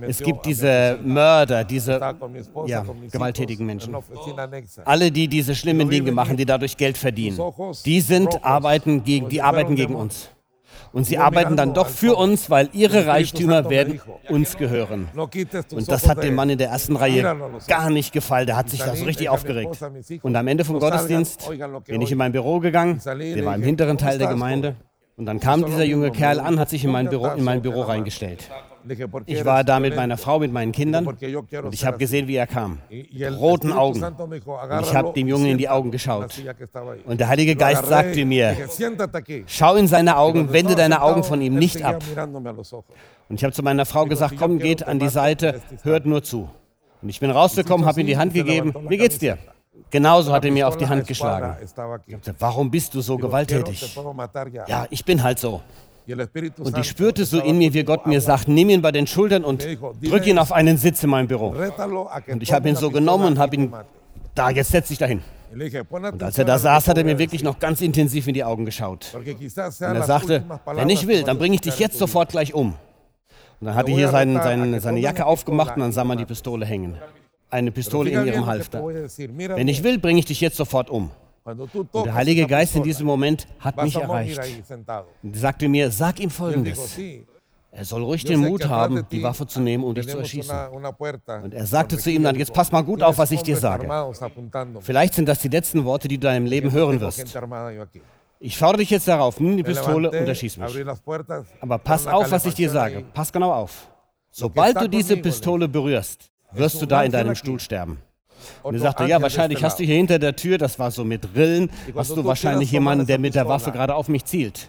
es 0.02 0.18
gibt 0.18 0.46
diese 0.46 0.98
Mörder, 1.04 1.64
diese 1.64 2.00
ja, 2.66 2.84
gewalttätigen 3.10 3.66
Menschen. 3.66 3.94
Alle, 4.84 5.10
die 5.10 5.28
diese 5.28 5.54
schlimmen 5.54 5.90
Dinge 5.90 6.12
machen, 6.12 6.36
die 6.36 6.46
dadurch 6.46 6.76
Geld 6.76 6.96
verdienen, 6.96 7.38
die 7.84 8.00
sind 8.00 8.42
arbeiten 8.44 9.04
gegen, 9.04 9.28
die 9.28 9.42
arbeiten 9.42 9.74
gegen 9.74 9.94
uns. 9.94 10.30
Und 10.92 11.04
sie 11.04 11.18
arbeiten 11.18 11.56
dann 11.56 11.74
doch 11.74 11.88
für 11.88 12.16
uns, 12.16 12.50
weil 12.50 12.70
ihre 12.72 13.06
Reichtümer 13.06 13.68
werden 13.68 14.00
uns 14.28 14.56
gehören. 14.56 15.08
Und 15.14 15.90
das 15.90 16.08
hat 16.08 16.22
dem 16.22 16.34
Mann 16.34 16.50
in 16.50 16.58
der 16.58 16.68
ersten 16.68 16.96
Reihe 16.96 17.36
gar 17.66 17.90
nicht 17.90 18.12
gefallen. 18.12 18.46
Der 18.46 18.56
hat 18.56 18.70
sich 18.70 18.80
da 18.80 18.94
so 18.96 19.04
richtig 19.04 19.28
aufgeregt. 19.28 19.78
Und 20.22 20.36
am 20.36 20.46
Ende 20.46 20.64
vom 20.64 20.78
Gottesdienst 20.78 21.50
bin 21.86 22.00
ich 22.00 22.12
in 22.12 22.18
mein 22.18 22.32
Büro 22.32 22.60
gegangen. 22.60 23.00
Der 23.04 23.44
war 23.44 23.54
im 23.54 23.62
hinteren 23.62 23.98
Teil 23.98 24.18
der 24.18 24.28
Gemeinde. 24.28 24.76
Und 25.18 25.26
dann 25.26 25.40
kam 25.40 25.64
dieser 25.64 25.84
junge 25.84 26.12
Kerl 26.12 26.38
an, 26.38 26.60
hat 26.60 26.70
sich 26.70 26.84
in 26.84 26.92
mein 26.92 27.08
Büro, 27.08 27.26
in 27.26 27.42
mein 27.42 27.60
Büro 27.60 27.82
reingestellt. 27.82 28.48
Ich 29.26 29.44
war 29.44 29.64
da 29.64 29.80
mit 29.80 29.96
meiner 29.96 30.16
Frau, 30.16 30.38
mit 30.38 30.52
meinen 30.52 30.70
Kindern 30.70 31.06
und 31.06 31.74
ich 31.74 31.84
habe 31.84 31.98
gesehen, 31.98 32.28
wie 32.28 32.36
er 32.36 32.46
kam. 32.46 32.78
Roten 33.36 33.72
Augen. 33.72 34.02
Und 34.02 34.80
ich 34.80 34.94
habe 34.94 35.12
dem 35.14 35.26
Jungen 35.26 35.46
in 35.46 35.58
die 35.58 35.68
Augen 35.68 35.90
geschaut. 35.90 36.40
Und 37.04 37.18
der 37.18 37.28
Heilige 37.28 37.56
Geist 37.56 37.84
sagte 37.86 38.24
mir, 38.24 38.56
schau 39.46 39.74
in 39.74 39.88
seine 39.88 40.16
Augen, 40.16 40.52
wende 40.52 40.76
deine 40.76 41.02
Augen 41.02 41.24
von 41.24 41.42
ihm 41.42 41.56
nicht 41.56 41.82
ab. 41.82 42.00
Und 43.28 43.36
ich 43.36 43.42
habe 43.42 43.52
zu 43.52 43.62
meiner 43.64 43.86
Frau 43.86 44.06
gesagt, 44.06 44.36
komm, 44.38 44.60
geht 44.60 44.86
an 44.86 45.00
die 45.00 45.08
Seite, 45.08 45.60
hört 45.82 46.06
nur 46.06 46.22
zu. 46.22 46.48
Und 47.02 47.08
ich 47.08 47.18
bin 47.18 47.32
rausgekommen, 47.32 47.86
habe 47.86 48.00
ihm 48.00 48.06
die 48.06 48.16
Hand 48.16 48.34
gegeben. 48.34 48.72
Wie 48.88 48.96
geht's 48.96 49.18
dir? 49.18 49.36
Genauso 49.90 50.32
hat 50.32 50.44
er 50.44 50.52
mir 50.52 50.68
auf 50.68 50.76
die 50.76 50.86
Hand 50.86 51.06
geschlagen. 51.06 51.56
Ich 52.06 52.18
gesagt, 52.18 52.40
warum 52.40 52.70
bist 52.70 52.94
du 52.94 53.00
so 53.00 53.16
gewalttätig? 53.16 53.96
Ja, 54.66 54.86
ich 54.90 55.04
bin 55.04 55.22
halt 55.22 55.38
so. 55.38 55.62
Und 56.58 56.78
ich 56.78 56.88
spürte 56.88 57.24
so 57.24 57.40
in 57.40 57.58
mir, 57.58 57.74
wie 57.74 57.84
Gott 57.84 58.06
mir 58.06 58.20
sagt, 58.20 58.48
nimm 58.48 58.70
ihn 58.70 58.80
bei 58.80 58.92
den 58.92 59.06
Schultern 59.06 59.44
und 59.44 59.66
drück 60.02 60.26
ihn 60.26 60.38
auf 60.38 60.52
einen 60.52 60.78
Sitz 60.78 61.02
in 61.02 61.10
meinem 61.10 61.28
Büro. 61.28 61.54
Und 62.26 62.42
ich 62.42 62.52
habe 62.52 62.68
ihn 62.68 62.76
so 62.76 62.90
genommen 62.90 63.26
und 63.26 63.38
habe 63.38 63.56
ihn, 63.56 63.72
da, 64.34 64.50
jetzt 64.50 64.70
setz 64.70 64.88
dich 64.88 64.98
dahin. 64.98 65.22
Und 65.50 66.22
als 66.22 66.38
er 66.38 66.44
da 66.44 66.58
saß, 66.58 66.88
hat 66.88 66.98
er 66.98 67.04
mir 67.04 67.18
wirklich 67.18 67.42
noch 67.42 67.58
ganz 67.58 67.80
intensiv 67.80 68.26
in 68.26 68.34
die 68.34 68.44
Augen 68.44 68.64
geschaut. 68.64 69.14
Und 69.14 69.26
er 69.80 70.02
sagte, 70.02 70.44
wenn 70.74 70.90
ich 70.90 71.06
will, 71.06 71.24
dann 71.24 71.38
bringe 71.38 71.54
ich 71.54 71.60
dich 71.62 71.78
jetzt 71.78 71.98
sofort 71.98 72.30
gleich 72.30 72.54
um. 72.54 72.74
Und 73.60 73.66
dann 73.66 73.74
hat 73.74 73.88
er 73.88 73.94
hier 73.94 74.08
seinen, 74.08 74.40
seinen, 74.40 74.80
seine 74.80 75.00
Jacke 75.00 75.26
aufgemacht 75.26 75.76
und 75.76 75.82
dann 75.82 75.92
sah 75.92 76.04
man 76.04 76.16
die 76.16 76.26
Pistole 76.26 76.64
hängen 76.64 76.98
eine 77.50 77.70
Pistole 77.72 78.10
in 78.10 78.26
ihrem 78.26 78.46
Halfter. 78.46 78.84
Wenn 78.84 79.68
ich 79.68 79.82
will, 79.82 79.98
bringe 79.98 80.18
ich 80.18 80.26
dich 80.26 80.40
jetzt 80.40 80.56
sofort 80.56 80.90
um. 80.90 81.10
Und 81.44 82.06
der 82.06 82.14
Heilige 82.14 82.46
Geist 82.46 82.76
in 82.76 82.82
diesem 82.82 83.06
Moment 83.06 83.48
hat 83.58 83.82
mich 83.82 83.96
erreicht. 83.96 84.40
Und 85.22 85.36
sagte 85.36 85.68
mir, 85.68 85.90
sag 85.90 86.20
ihm 86.20 86.30
Folgendes. 86.30 86.98
Er 87.70 87.84
soll 87.84 88.02
ruhig 88.02 88.24
den 88.24 88.40
Mut 88.40 88.66
haben, 88.68 89.06
die 89.10 89.22
Waffe 89.22 89.46
zu 89.46 89.60
nehmen, 89.60 89.84
um 89.84 89.94
dich 89.94 90.08
zu 90.08 90.18
erschießen. 90.18 90.54
Und 91.42 91.54
er 91.54 91.66
sagte 91.66 91.98
zu 91.98 92.10
ihm 92.10 92.22
dann, 92.22 92.34
jetzt 92.36 92.52
pass 92.52 92.72
mal 92.72 92.82
gut 92.82 93.02
auf, 93.02 93.18
was 93.18 93.30
ich 93.30 93.42
dir 93.42 93.56
sage. 93.56 93.88
Vielleicht 94.80 95.14
sind 95.14 95.28
das 95.28 95.40
die 95.40 95.48
letzten 95.48 95.84
Worte, 95.84 96.08
die 96.08 96.18
du 96.18 96.26
in 96.26 96.32
deinem 96.32 96.46
Leben 96.46 96.72
hören 96.72 97.00
wirst. 97.00 97.38
Ich 98.40 98.56
fordere 98.56 98.78
dich 98.78 98.90
jetzt 98.90 99.08
darauf, 99.08 99.40
nimm 99.40 99.56
die 99.56 99.62
Pistole 99.62 100.10
und 100.10 100.28
erschieß 100.28 100.58
mich. 100.58 100.84
Aber 101.60 101.78
pass 101.78 102.06
auf, 102.06 102.30
was 102.30 102.46
ich 102.46 102.54
dir 102.54 102.70
sage. 102.70 103.04
Pass 103.12 103.32
genau 103.32 103.52
auf. 103.52 103.88
Sobald 104.30 104.80
du 104.80 104.88
diese 104.88 105.16
Pistole 105.16 105.68
berührst, 105.68 106.30
wirst 106.52 106.80
du 106.80 106.86
da 106.86 107.02
in 107.02 107.12
deinem 107.12 107.34
Stuhl 107.34 107.60
sterben. 107.60 107.98
Und 108.62 108.74
er 108.74 108.80
sagte, 108.80 109.04
ja, 109.06 109.20
wahrscheinlich 109.20 109.62
hast 109.64 109.78
du 109.78 109.84
hier 109.84 109.96
hinter 109.96 110.18
der 110.18 110.36
Tür, 110.36 110.58
das 110.58 110.78
war 110.78 110.90
so 110.90 111.04
mit 111.04 111.34
Rillen, 111.34 111.70
hast 111.94 112.16
du 112.16 112.24
wahrscheinlich 112.24 112.70
jemanden, 112.70 113.06
der 113.06 113.18
mit 113.18 113.34
der 113.34 113.48
Waffe 113.48 113.72
gerade 113.72 113.94
auf 113.94 114.08
mich 114.08 114.24
zielt. 114.24 114.68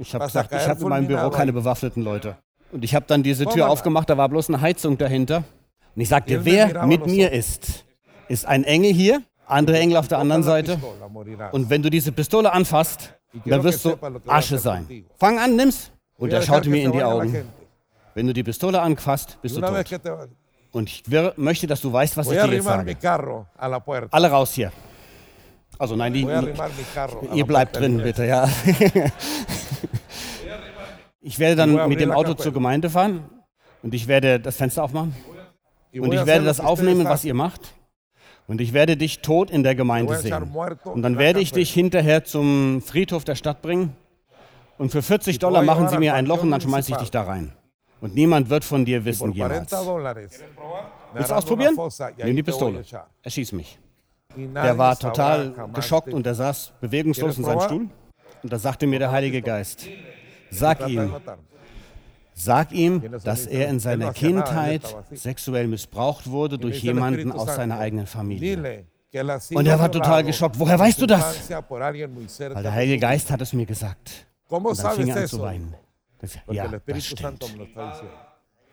Ich 0.00 0.14
habe 0.14 0.26
gesagt, 0.26 0.52
ich 0.52 0.68
habe 0.68 0.80
in 0.80 0.88
meinem 0.88 1.08
Büro 1.08 1.30
keine 1.30 1.52
bewaffneten 1.52 2.02
Leute. 2.02 2.36
Und 2.70 2.84
ich 2.84 2.94
habe 2.94 3.06
dann 3.08 3.22
diese 3.22 3.46
Tür 3.46 3.68
aufgemacht, 3.68 4.10
da 4.10 4.16
war 4.16 4.28
bloß 4.28 4.48
eine 4.50 4.60
Heizung 4.60 4.98
dahinter. 4.98 5.44
Und 5.94 6.02
ich 6.02 6.08
sagte, 6.08 6.44
wer 6.44 6.86
mit 6.86 7.06
mir 7.06 7.32
ist, 7.32 7.84
ist 8.28 8.46
ein 8.46 8.64
Engel 8.64 8.92
hier, 8.92 9.22
andere 9.46 9.78
Engel 9.78 9.96
auf 9.96 10.08
der 10.08 10.18
anderen 10.18 10.42
Seite. 10.42 10.78
Und 11.52 11.70
wenn 11.70 11.82
du 11.82 11.90
diese 11.90 12.12
Pistole 12.12 12.52
anfasst, 12.52 13.14
dann 13.44 13.64
wirst 13.64 13.84
du 13.84 13.96
Asche 14.26 14.58
sein. 14.58 15.04
Fang 15.18 15.38
an, 15.38 15.56
nimm's. 15.56 15.90
Und 16.18 16.32
er 16.32 16.42
schaute 16.42 16.68
mir 16.68 16.82
in 16.82 16.92
die 16.92 17.02
Augen. 17.02 17.48
Wenn 18.14 18.26
du 18.26 18.32
die 18.32 18.42
Pistole 18.42 18.80
anfasst, 18.80 19.38
bist 19.40 19.56
du 19.56 19.60
tot. 19.60 19.86
Und 20.72 20.88
ich 20.88 21.02
möchte, 21.36 21.66
dass 21.66 21.80
du 21.80 21.92
weißt, 21.92 22.16
was 22.16 22.26
ich 22.26 22.32
dir 22.50 22.56
jetzt 22.56 22.64
sage. 22.64 22.78
Alle 24.12 24.30
raus 24.30 24.52
hier. 24.52 24.72
Also 25.78 25.96
nein, 25.96 26.12
die, 26.12 26.26
ihr 27.34 27.46
bleibt 27.46 27.76
drin, 27.76 27.98
bitte, 28.02 28.26
ja. 28.26 28.48
ich 31.20 31.38
werde 31.38 31.56
dann 31.56 31.88
mit 31.88 32.00
dem 32.00 32.10
Auto 32.10 32.34
zur 32.34 32.52
Gemeinde 32.52 32.90
fahren 32.90 33.24
und 33.82 33.94
ich 33.94 34.08
werde 34.08 34.40
das 34.40 34.56
Fenster 34.56 34.82
aufmachen 34.82 35.14
und 35.94 36.12
ich 36.12 36.26
werde 36.26 36.44
das 36.44 36.60
aufnehmen, 36.60 37.04
was 37.04 37.24
ihr 37.24 37.34
macht. 37.34 37.60
Und 38.48 38.60
ich 38.62 38.72
werde 38.72 38.96
dich 38.96 39.20
tot 39.20 39.50
in 39.50 39.62
der 39.62 39.74
Gemeinde 39.74 40.16
sehen. 40.16 40.32
Und 40.84 41.02
dann 41.02 41.18
werde 41.18 41.40
ich 41.40 41.52
dich 41.52 41.70
hinterher 41.72 42.24
zum 42.24 42.82
Friedhof 42.82 43.24
der 43.24 43.34
Stadt 43.34 43.60
bringen. 43.62 43.94
Und 44.78 44.90
für 44.90 45.02
40 45.02 45.38
Dollar 45.38 45.62
machen 45.62 45.88
sie 45.88 45.98
mir 45.98 46.14
ein 46.14 46.24
Loch 46.24 46.42
und 46.42 46.50
dann 46.50 46.60
schmeiße 46.60 46.92
ich 46.92 46.98
dich 46.98 47.10
da 47.10 47.22
rein. 47.24 47.52
Und 48.00 48.14
niemand 48.14 48.48
wird 48.48 48.64
von 48.64 48.84
dir 48.84 49.04
wissen 49.04 49.32
jemals. 49.32 49.72
Willst 51.12 51.30
du 51.30 51.34
ausprobieren? 51.34 51.76
Nimm 52.18 52.36
die 52.36 52.42
Pistole. 52.42 52.84
Erschieß 53.22 53.52
mich. 53.52 53.78
Der 54.36 54.76
war 54.78 54.98
total 54.98 55.54
geschockt 55.74 56.12
und 56.12 56.26
er 56.26 56.34
saß 56.34 56.72
bewegungslos 56.80 57.38
in 57.38 57.44
seinem 57.44 57.60
Stuhl. 57.60 57.88
Und 58.42 58.52
da 58.52 58.58
sagte 58.58 58.86
mir 58.86 58.98
der 59.00 59.10
Heilige 59.10 59.42
Geist, 59.42 59.86
sag 60.50 60.86
ihm, 60.86 61.12
sag 62.34 62.70
ihm, 62.72 63.02
dass 63.24 63.46
er 63.46 63.68
in 63.68 63.80
seiner 63.80 64.12
Kindheit 64.12 64.82
sexuell 65.12 65.66
missbraucht 65.66 66.30
wurde 66.30 66.56
durch 66.58 66.82
jemanden 66.82 67.32
aus 67.32 67.54
seiner 67.56 67.78
eigenen 67.78 68.06
Familie. 68.06 68.84
Und 69.54 69.66
er 69.66 69.78
war 69.78 69.90
total 69.90 70.22
geschockt. 70.22 70.58
Woher 70.58 70.78
weißt 70.78 71.00
du 71.00 71.06
das? 71.06 71.50
Weil 71.50 72.62
der 72.62 72.72
Heilige 72.72 72.98
Geist 72.98 73.30
hat 73.30 73.40
es 73.40 73.52
mir 73.52 73.66
gesagt. 73.66 74.26
Und 74.48 74.78
dann 74.78 74.96
fing 74.96 75.08
er 75.08 75.16
an 75.16 75.26
zu 75.26 75.40
weinen. 75.40 75.74
Das, 76.20 76.38
ja, 76.50 76.68
das 76.86 77.04
stimmt. 77.04 77.44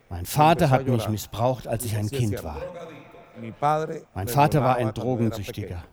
Mein 0.09 0.25
Vater 0.25 0.69
hat 0.69 0.87
mich 0.87 1.07
missbraucht, 1.09 1.67
als 1.67 1.85
ich 1.85 1.95
ein 1.95 2.09
Kind 2.09 2.43
war. 2.43 2.61
Mein 4.13 4.27
Vater 4.27 4.61
war 4.61 4.75
ein 4.77 4.93
Drogensüchtiger. 4.93 5.83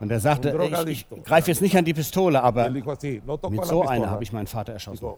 Und 0.00 0.12
er 0.12 0.20
sagte, 0.20 0.56
ich, 0.86 1.06
ich 1.10 1.24
greife 1.24 1.50
jetzt 1.50 1.60
nicht 1.60 1.76
an 1.76 1.84
die 1.84 1.94
Pistole, 1.94 2.42
aber 2.42 2.70
mit 2.70 3.64
so 3.64 3.84
einer 3.84 4.10
habe 4.10 4.22
ich 4.22 4.32
meinen 4.32 4.46
Vater 4.46 4.72
erschossen. 4.72 5.14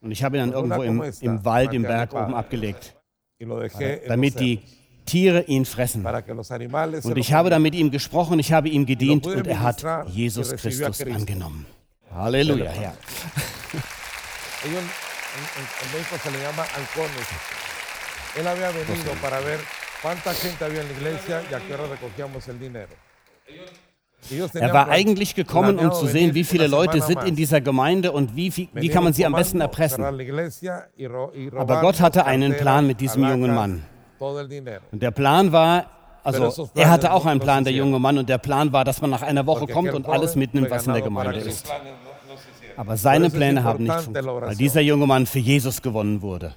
Und 0.00 0.10
ich 0.10 0.22
habe 0.22 0.36
ihn 0.36 0.40
dann 0.40 0.52
irgendwo 0.52 0.82
im, 0.82 1.02
im 1.20 1.44
Wald, 1.44 1.72
im 1.72 1.82
Berg 1.82 2.12
oben 2.14 2.34
abgelegt, 2.34 2.96
damit 4.08 4.40
die 4.40 4.60
Tiere 5.06 5.42
ihn 5.42 5.64
fressen. 5.64 6.04
Und 6.04 7.16
ich 7.16 7.32
habe 7.32 7.50
dann 7.50 7.62
mit 7.62 7.74
ihm 7.74 7.90
gesprochen, 7.90 8.38
ich 8.38 8.52
habe 8.52 8.68
ihm 8.68 8.86
gedient 8.86 9.26
und 9.26 9.46
er 9.46 9.60
hat 9.60 9.84
Jesus 10.08 10.54
Christus 10.56 11.00
angenommen. 11.02 11.66
Halleluja, 12.10 12.70
Herr 12.70 12.94
en, 15.34 15.86
en, 15.86 15.92
México 15.92 16.16
se 16.22 16.30
le 16.30 16.38
llama 16.38 16.64
halcones. 16.74 17.28
Él 18.38 18.46
había 18.46 18.70
venido 18.70 19.12
para 19.22 19.40
ver 19.40 19.60
cuánta 20.02 20.32
gente 20.34 20.64
había 20.64 20.80
en 20.80 20.88
la 20.88 20.94
iglesia 20.94 21.42
y 21.50 21.54
a 21.54 21.60
qué 21.60 21.74
hora 21.74 21.86
recogíamos 21.86 22.48
el 22.48 22.58
dinero. 22.58 22.92
Er 24.30 24.72
war 24.72 24.88
eigentlich 24.88 25.34
gekommen, 25.34 25.78
um 25.78 25.92
zu 25.92 26.06
sehen, 26.06 26.34
wie 26.34 26.44
viele 26.44 26.66
Leute 26.66 27.02
sind 27.02 27.24
in 27.24 27.36
dieser 27.36 27.60
Gemeinde 27.60 28.10
und 28.10 28.34
wie, 28.34 28.70
wie 28.72 28.88
kann 28.88 29.04
man 29.04 29.12
sie 29.12 29.26
am 29.26 29.34
besten 29.34 29.60
erpressen. 29.60 30.02
Aber 30.02 31.80
Gott 31.82 32.00
hatte 32.00 32.24
einen 32.24 32.56
Plan 32.56 32.86
mit 32.86 33.00
diesem 33.02 33.22
jungen 33.28 33.54
Mann. 33.54 33.82
Und 34.18 35.02
der 35.02 35.10
Plan 35.10 35.52
war, 35.52 35.90
Also 36.24 36.70
er 36.74 36.88
hatte 36.88 37.12
auch 37.12 37.26
einen 37.26 37.40
Plan, 37.40 37.64
der 37.64 37.74
junge 37.74 37.98
Mann, 37.98 38.16
und 38.16 38.28
der 38.30 38.38
Plan 38.38 38.72
war, 38.72 38.84
dass 38.84 39.02
man 39.02 39.10
nach 39.10 39.20
einer 39.20 39.44
Woche 39.46 39.66
kommt 39.66 39.92
und 39.92 40.08
alles 40.08 40.36
mitnimmt, 40.36 40.70
was 40.70 40.86
in 40.86 40.94
der 40.94 41.02
Gemeinde 41.02 41.38
ist. 41.40 41.70
Aber 42.76 42.96
seine 42.96 43.30
Pläne 43.30 43.62
haben 43.64 43.84
nicht 43.84 43.94
funktioniert, 43.94 44.42
weil 44.42 44.56
dieser 44.56 44.80
junge 44.80 45.06
Mann 45.06 45.26
für 45.26 45.38
Jesus 45.38 45.82
gewonnen 45.82 46.22
wurde. 46.22 46.54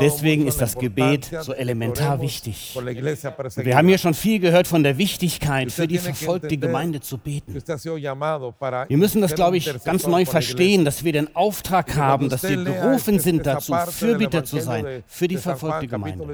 Deswegen 0.00 0.46
ist 0.46 0.60
das 0.60 0.76
Gebet 0.76 1.30
so 1.42 1.52
elementar 1.52 2.20
wichtig. 2.20 2.76
wir 2.76 3.76
haben 3.76 3.88
hier 3.88 3.98
schon 3.98 4.14
viel 4.14 4.38
gehört 4.38 4.66
von 4.66 4.82
der 4.82 4.98
Wichtigkeit, 4.98 5.72
für 5.72 5.86
die 5.86 5.98
verfolgte 5.98 6.56
Gemeinde 6.56 7.00
zu 7.00 7.18
beten. 7.18 7.54
Wir 7.54 8.96
müssen 8.96 9.20
das, 9.20 9.34
glaube 9.34 9.56
ich, 9.56 9.70
ganz 9.84 10.06
neu 10.06 10.24
verstehen, 10.24 10.84
dass 10.84 11.04
wir 11.04 11.12
den 11.12 11.34
Auftrag 11.34 11.96
haben, 11.96 12.28
dass 12.28 12.42
wir 12.42 12.62
berufen 12.64 13.18
sind 13.18 13.46
dazu, 13.46 13.74
Fürbitter 13.90 14.44
zu 14.44 14.60
sein 14.60 15.02
für 15.06 15.28
die 15.28 15.36
verfolgte 15.36 15.86
Gemeinde. 15.86 16.24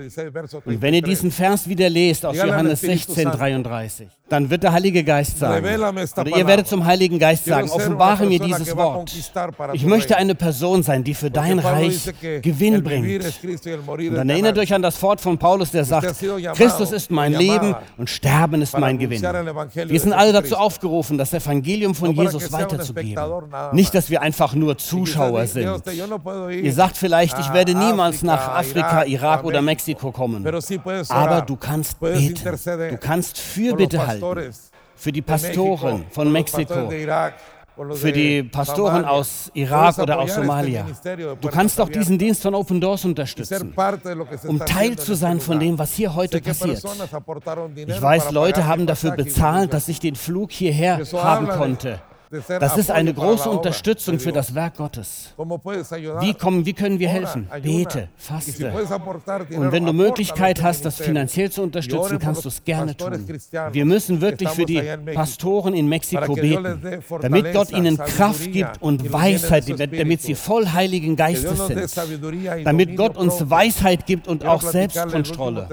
Und 0.64 0.82
wenn 0.82 0.94
ihr 0.94 1.02
diesen 1.02 1.30
Vers 1.30 1.68
wieder 1.68 1.88
lest 1.90 2.24
aus 2.26 2.36
Johannes 2.36 2.80
16, 2.80 3.30
33, 3.30 4.08
dann 4.34 4.50
wird 4.50 4.64
der 4.64 4.72
Heilige 4.72 5.04
Geist 5.04 5.38
sagen, 5.38 5.64
oder 5.64 6.36
ihr 6.36 6.46
werdet 6.48 6.66
zum 6.66 6.84
Heiligen 6.84 7.20
Geist 7.20 7.44
sagen, 7.44 7.70
offenbare 7.70 8.26
mir 8.26 8.40
dieses 8.40 8.76
Wort. 8.76 9.14
Ich 9.72 9.86
möchte 9.86 10.16
eine 10.16 10.34
Person 10.34 10.82
sein, 10.82 11.04
die 11.04 11.14
für 11.14 11.30
dein 11.30 11.60
Reich 11.60 12.12
Gewinn 12.42 12.82
bringt. 12.82 13.24
Und 13.24 14.14
dann 14.14 14.28
erinnert 14.28 14.58
euch 14.58 14.74
an 14.74 14.82
das 14.82 15.00
Wort 15.02 15.20
von 15.20 15.38
Paulus, 15.38 15.70
der 15.70 15.84
sagt, 15.84 16.16
Christus 16.54 16.90
ist 16.90 17.12
mein 17.12 17.32
Leben 17.32 17.76
und 17.96 18.10
Sterben 18.10 18.60
ist 18.60 18.76
mein 18.76 18.98
Gewinn. 18.98 19.22
Wir 19.22 20.00
sind 20.00 20.12
alle 20.12 20.32
dazu 20.32 20.56
aufgerufen, 20.56 21.16
das 21.16 21.32
Evangelium 21.32 21.94
von 21.94 22.12
Jesus 22.12 22.50
weiterzugeben. 22.50 23.22
Nicht, 23.72 23.94
dass 23.94 24.10
wir 24.10 24.20
einfach 24.20 24.54
nur 24.54 24.76
Zuschauer 24.76 25.46
sind. 25.46 25.80
Ihr 26.50 26.72
sagt 26.72 26.96
vielleicht, 26.96 27.38
ich 27.38 27.52
werde 27.52 27.74
niemals 27.74 28.24
nach 28.24 28.48
Afrika, 28.48 29.04
Irak 29.04 29.44
oder 29.44 29.62
Mexiko 29.62 30.10
kommen. 30.10 30.44
Aber 31.08 31.42
du 31.42 31.54
kannst 31.54 32.00
beten. 32.00 32.58
Du 32.90 32.96
kannst 32.96 33.38
Fürbitte 33.38 34.04
halten 34.04 34.23
für 34.96 35.12
die 35.12 35.22
Pastoren 35.22 36.04
von 36.10 36.30
Mexiko, 36.32 36.90
für 37.92 38.12
die 38.12 38.44
Pastoren 38.44 39.04
aus 39.04 39.50
Irak 39.54 39.98
oder 39.98 40.20
aus 40.20 40.34
Somalia. 40.34 40.86
Du 41.40 41.48
kannst 41.48 41.80
auch 41.80 41.88
diesen 41.88 42.18
Dienst 42.18 42.42
von 42.42 42.54
Open 42.54 42.80
Doors 42.80 43.04
unterstützen, 43.04 43.74
um 44.46 44.58
Teil 44.60 44.96
zu 44.96 45.14
sein 45.14 45.40
von 45.40 45.58
dem, 45.58 45.78
was 45.78 45.92
hier 45.94 46.14
heute 46.14 46.40
passiert. 46.40 46.82
Ich 47.86 48.02
weiß, 48.02 48.30
Leute 48.30 48.66
haben 48.66 48.86
dafür 48.86 49.12
bezahlt, 49.12 49.72
dass 49.72 49.88
ich 49.88 49.98
den 49.98 50.14
Flug 50.14 50.52
hierher 50.52 51.00
haben 51.12 51.48
konnte. 51.48 52.00
Das 52.48 52.76
ist 52.76 52.90
eine 52.90 53.12
große 53.14 53.48
Unterstützung 53.48 54.18
für 54.18 54.32
das 54.32 54.54
Werk 54.54 54.76
Gottes. 54.76 55.34
Wie, 55.36 56.34
kommen, 56.34 56.66
wie 56.66 56.72
können 56.72 56.98
wir 56.98 57.08
helfen? 57.08 57.48
Bete, 57.62 58.08
faste. 58.16 58.72
Und 59.56 59.72
wenn 59.72 59.84
du 59.84 59.92
Möglichkeit 59.92 60.62
hast, 60.62 60.84
das 60.84 60.96
finanziell 60.96 61.50
zu 61.50 61.62
unterstützen, 61.62 62.18
kannst 62.18 62.44
du 62.44 62.48
es 62.48 62.62
gerne 62.64 62.96
tun. 62.96 63.26
Wir 63.72 63.84
müssen 63.84 64.20
wirklich 64.20 64.48
für 64.50 64.64
die 64.64 64.82
Pastoren 65.14 65.74
in 65.74 65.88
Mexiko 65.88 66.34
beten, 66.34 67.02
damit 67.20 67.52
Gott 67.52 67.70
ihnen 67.70 67.96
Kraft 67.96 68.50
gibt 68.52 68.80
und 68.80 69.12
Weisheit, 69.12 69.64
damit 69.68 70.22
sie 70.22 70.34
voll 70.34 70.68
Heiligen 70.72 71.16
Geistes 71.16 71.66
sind. 71.66 72.64
Damit 72.64 72.96
Gott 72.96 73.16
uns 73.16 73.48
Weisheit 73.50 74.06
gibt 74.06 74.28
und 74.28 74.44
auch 74.44 74.62
Selbstkontrolle. 74.62 75.68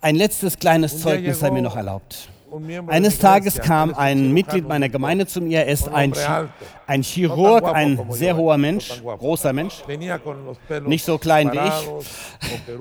Ein 0.00 0.16
letztes 0.16 0.58
kleines 0.58 1.00
Zeugnis 1.00 1.40
sei 1.40 1.50
mir 1.50 1.62
noch 1.62 1.76
erlaubt. 1.76 2.28
Eines 2.86 3.18
Tages 3.18 3.60
kam 3.60 3.94
ein 3.94 4.32
Mitglied 4.32 4.68
meiner 4.68 4.88
Gemeinde 4.88 5.26
zu 5.26 5.40
mir, 5.40 5.60
er 5.60 5.66
ist 5.66 5.88
ein, 5.88 6.12
ein 6.86 7.02
Chirurg, 7.02 7.64
ein 7.64 7.98
sehr 8.10 8.36
hoher 8.36 8.58
Mensch, 8.58 9.02
großer 9.02 9.52
Mensch, 9.52 9.82
nicht 10.86 11.04
so 11.04 11.18
klein 11.18 11.50
wie 11.52 11.58
ich. 11.58 12.74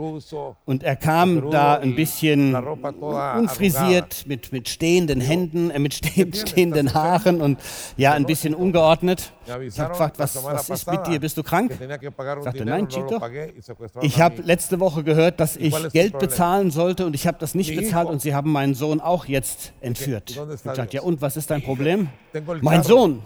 Und 0.65 0.83
er 0.83 0.95
kam 0.95 1.49
da 1.49 1.75
ein 1.75 1.95
bisschen 1.95 2.55
unfrisiert, 2.55 4.25
mit, 4.27 4.51
mit 4.51 4.69
stehenden 4.69 5.21
Händen, 5.21 5.71
äh, 5.71 5.79
mit 5.79 5.93
stehenden 6.35 6.93
Haaren 6.93 7.41
und 7.41 7.59
ja, 7.97 8.13
ein 8.13 8.25
bisschen 8.25 8.53
ungeordnet. 8.53 9.33
Ich 9.45 9.79
habe 9.79 9.89
gefragt, 9.91 10.19
was, 10.19 10.43
was 10.43 10.69
ist 10.69 10.89
mit 10.91 11.07
dir? 11.07 11.19
Bist 11.19 11.37
du 11.37 11.43
krank? 11.43 11.71
Ich 11.71 12.43
sagte, 12.43 12.65
nein, 12.65 12.87
Chito. 12.87 13.21
Ich 14.01 14.21
habe 14.21 14.41
letzte 14.41 14.79
Woche 14.79 15.03
gehört, 15.03 15.39
dass 15.39 15.55
ich 15.57 15.73
Geld 15.91 16.17
bezahlen 16.19 16.71
sollte 16.71 17.05
und 17.05 17.13
ich 17.15 17.27
habe 17.27 17.37
das 17.39 17.55
nicht 17.55 17.75
bezahlt 17.75 18.09
und 18.09 18.21
sie 18.21 18.33
haben 18.33 18.51
meinen 18.51 18.75
Sohn 18.75 19.01
auch 19.01 19.25
jetzt 19.25 19.73
entführt. 19.81 20.29
Ich 20.31 20.59
sagte, 20.61 20.95
ja 20.95 21.01
und, 21.01 21.21
was 21.21 21.37
ist 21.37 21.49
dein 21.49 21.61
Problem? 21.61 22.09
Mein 22.61 22.83
Sohn. 22.83 23.21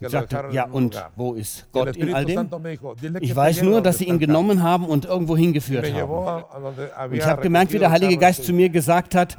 Ich 0.00 0.08
sagte, 0.08 0.44
ja 0.52 0.64
und, 0.64 1.02
wo 1.16 1.34
ist 1.34 1.66
Gott 1.72 1.96
in 1.96 2.14
all 2.14 2.24
dem? 2.24 2.48
Ich 3.20 3.34
weiß 3.34 3.62
nur, 3.62 3.80
dass 3.80 3.98
sie 3.98 4.04
ihn 4.04 4.18
genommen 4.18 4.62
haben 4.62 4.86
und 4.86 5.04
irgendwo 5.04 5.36
hingeführt 5.36 5.92
haben. 5.92 6.44
Und 7.10 7.14
ich 7.16 7.24
habe 7.24 7.42
gemerkt, 7.42 7.72
wie 7.72 7.78
der 7.78 7.90
Heilige 7.90 8.16
Geist 8.16 8.44
zu 8.44 8.52
mir 8.52 8.68
gesagt 8.68 9.14
hat, 9.14 9.36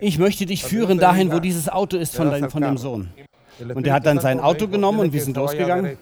ich 0.00 0.18
möchte 0.18 0.46
dich 0.46 0.64
führen 0.64 0.98
dahin, 0.98 1.32
wo 1.32 1.40
dieses 1.40 1.68
Auto 1.68 1.96
ist 1.96 2.14
von, 2.16 2.30
dein, 2.30 2.50
von 2.50 2.62
dem 2.62 2.78
Sohn. 2.78 3.08
Und 3.74 3.86
er 3.86 3.94
hat 3.94 4.06
dann 4.06 4.20
sein 4.20 4.40
Auto 4.40 4.68
genommen 4.68 5.00
und 5.00 5.12
wir 5.12 5.22
sind 5.22 5.36
losgegangen 5.36 5.96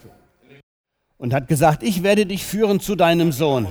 und 1.18 1.32
hat 1.32 1.48
gesagt, 1.48 1.82
ich 1.82 2.02
werde 2.02 2.26
dich 2.26 2.44
führen 2.44 2.80
zu 2.80 2.96
deinem 2.96 3.32
Sohn. 3.32 3.68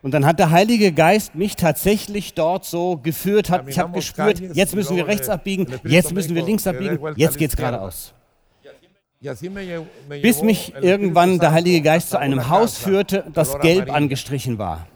Und 0.00 0.12
dann 0.14 0.24
hat 0.24 0.38
der 0.38 0.50
Heilige 0.50 0.92
Geist 0.92 1.34
mich 1.34 1.56
tatsächlich 1.56 2.34
dort 2.34 2.64
so 2.64 2.96
geführt. 2.96 3.50
Hat, 3.50 3.68
ich 3.68 3.78
habe 3.78 3.92
gespürt, 3.92 4.40
jetzt 4.54 4.74
müssen 4.74 4.96
wir 4.96 5.06
rechts 5.06 5.28
abbiegen, 5.28 5.66
jetzt 5.84 6.12
müssen 6.12 6.34
wir 6.34 6.44
links 6.44 6.66
abbiegen, 6.66 6.98
jetzt 7.16 7.36
geht 7.36 7.50
es 7.50 7.56
geradeaus. 7.56 8.14
Bis 10.22 10.42
mich 10.42 10.72
irgendwann 10.80 11.40
der 11.40 11.50
Heilige 11.52 11.82
Geist 11.82 12.10
zu 12.10 12.18
einem 12.18 12.48
Haus 12.48 12.78
führte, 12.78 13.24
das 13.34 13.58
gelb 13.58 13.92
angestrichen 13.92 14.58
war. 14.58 14.86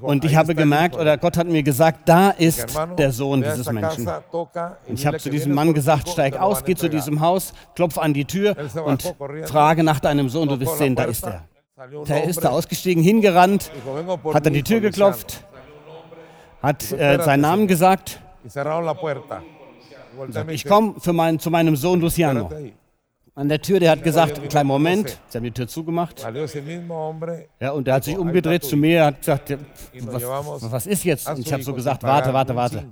Und 0.00 0.24
ich 0.24 0.36
habe 0.36 0.54
gemerkt, 0.54 0.96
oder 0.96 1.16
Gott 1.16 1.36
hat 1.36 1.46
mir 1.46 1.62
gesagt, 1.62 2.08
da 2.08 2.30
ist 2.30 2.78
der 2.98 3.12
Sohn 3.12 3.42
dieses 3.42 3.70
Menschen. 3.70 4.06
Und 4.06 4.94
ich 4.94 5.06
habe 5.06 5.18
zu 5.18 5.30
diesem 5.30 5.54
Mann 5.54 5.72
gesagt, 5.72 6.08
steig 6.08 6.38
aus, 6.38 6.64
geh 6.64 6.74
zu 6.74 6.88
diesem 6.88 7.20
Haus, 7.20 7.52
klopf 7.74 7.98
an 7.98 8.12
die 8.12 8.24
Tür 8.24 8.56
und 8.84 9.14
frage 9.46 9.82
nach 9.82 10.00
deinem 10.00 10.28
Sohn, 10.28 10.48
du 10.48 10.60
wirst 10.60 10.78
sehen, 10.78 10.94
da 10.94 11.04
ist 11.04 11.24
er. 11.24 11.44
Der 12.08 12.24
ist 12.24 12.44
da 12.44 12.50
ausgestiegen, 12.50 13.02
hingerannt, 13.02 13.70
hat 14.34 14.46
an 14.46 14.52
die 14.52 14.62
Tür 14.62 14.80
geklopft, 14.80 15.46
hat 16.62 16.92
äh, 16.92 17.22
seinen 17.22 17.40
Namen 17.40 17.66
gesagt. 17.66 18.20
ich 20.48 20.64
komme 20.66 20.94
mein, 21.06 21.38
zu 21.38 21.50
meinem 21.50 21.76
Sohn 21.76 22.00
Luciano 22.00 22.50
an 23.34 23.48
der 23.48 23.60
Tür, 23.62 23.80
der 23.80 23.92
hat 23.92 24.02
gesagt, 24.02 24.48
kleinen 24.50 24.66
Moment, 24.66 25.18
sie 25.28 25.38
haben 25.38 25.44
die 25.44 25.50
Tür 25.50 25.68
zugemacht. 25.68 26.26
Ja, 27.60 27.70
und 27.72 27.88
er 27.88 27.94
hat 27.94 28.04
sich 28.04 28.18
umgedreht 28.18 28.64
zu 28.64 28.76
mir, 28.76 29.06
hat 29.06 29.20
gesagt, 29.20 29.56
was, 30.02 30.70
was 30.72 30.86
ist 30.86 31.04
jetzt? 31.04 31.28
Und 31.28 31.38
ich 31.38 31.52
habe 31.52 31.62
so 31.62 31.74
gesagt, 31.74 32.02
warte, 32.02 32.32
warte, 32.32 32.54
warte. 32.56 32.84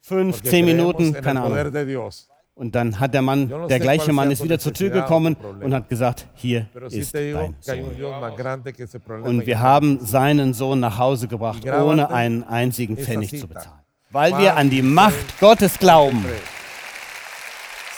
Fünf, 0.00 0.42
zehn 0.42 0.64
Minuten, 0.64 1.12
keine 1.14 1.42
Ahnung. 1.42 2.06
Und 2.54 2.74
dann 2.74 2.98
hat 2.98 3.14
der 3.14 3.22
Mann, 3.22 3.48
der 3.68 3.78
gleiche 3.78 4.12
Mann 4.12 4.32
ist 4.32 4.42
wieder 4.42 4.58
zur 4.58 4.72
Tür 4.72 4.90
gekommen 4.90 5.36
und 5.60 5.72
hat 5.72 5.88
gesagt, 5.88 6.26
hier 6.34 6.66
ist 6.90 7.14
dein 7.14 7.54
Sohn. 7.60 9.22
Und 9.22 9.46
wir 9.46 9.60
haben 9.60 10.00
seinen 10.00 10.54
Sohn 10.54 10.80
nach 10.80 10.98
Hause 10.98 11.28
gebracht, 11.28 11.64
ohne 11.64 12.10
einen 12.10 12.42
einzigen 12.42 12.96
Pfennig 12.96 13.38
zu 13.38 13.46
bezahlen. 13.46 13.78
Weil 14.10 14.36
wir 14.38 14.56
an 14.56 14.70
die 14.70 14.82
Macht 14.82 15.38
Gottes 15.38 15.78
glauben. 15.78 16.24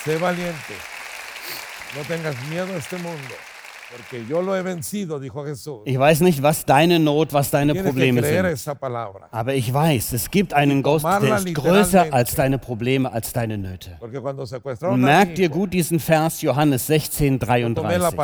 Sé 0.05 0.18
valiente. 0.18 0.89
No 1.96 2.03
tengas 2.05 2.37
miedo 2.48 2.72
a 2.72 2.76
este 2.76 2.96
mundo. 2.98 3.35
Ich 5.85 5.98
weiß 5.98 6.20
nicht, 6.20 6.42
was 6.42 6.64
deine 6.64 7.00
Not, 7.00 7.33
was 7.33 7.50
deine 7.50 7.74
Probleme 7.74 8.22
sind. 8.22 8.68
Aber 9.33 9.55
ich 9.55 9.74
weiß, 9.74 10.12
es 10.12 10.31
gibt 10.31 10.55
einen 10.55 10.83
Gott, 10.83 11.03
der 11.03 11.38
ist 11.38 11.55
größer 11.55 12.07
als 12.12 12.37
deine 12.37 12.59
Probleme, 12.59 13.12
als 13.12 13.33
deine 13.33 13.59
Nöte. 13.59 13.98
Merk 14.94 15.35
dir 15.35 15.48
gut 15.48 15.72
diesen 15.72 15.98
Vers 15.98 16.40
Johannes 16.42 16.87
16, 16.87 17.40
33. 17.40 18.18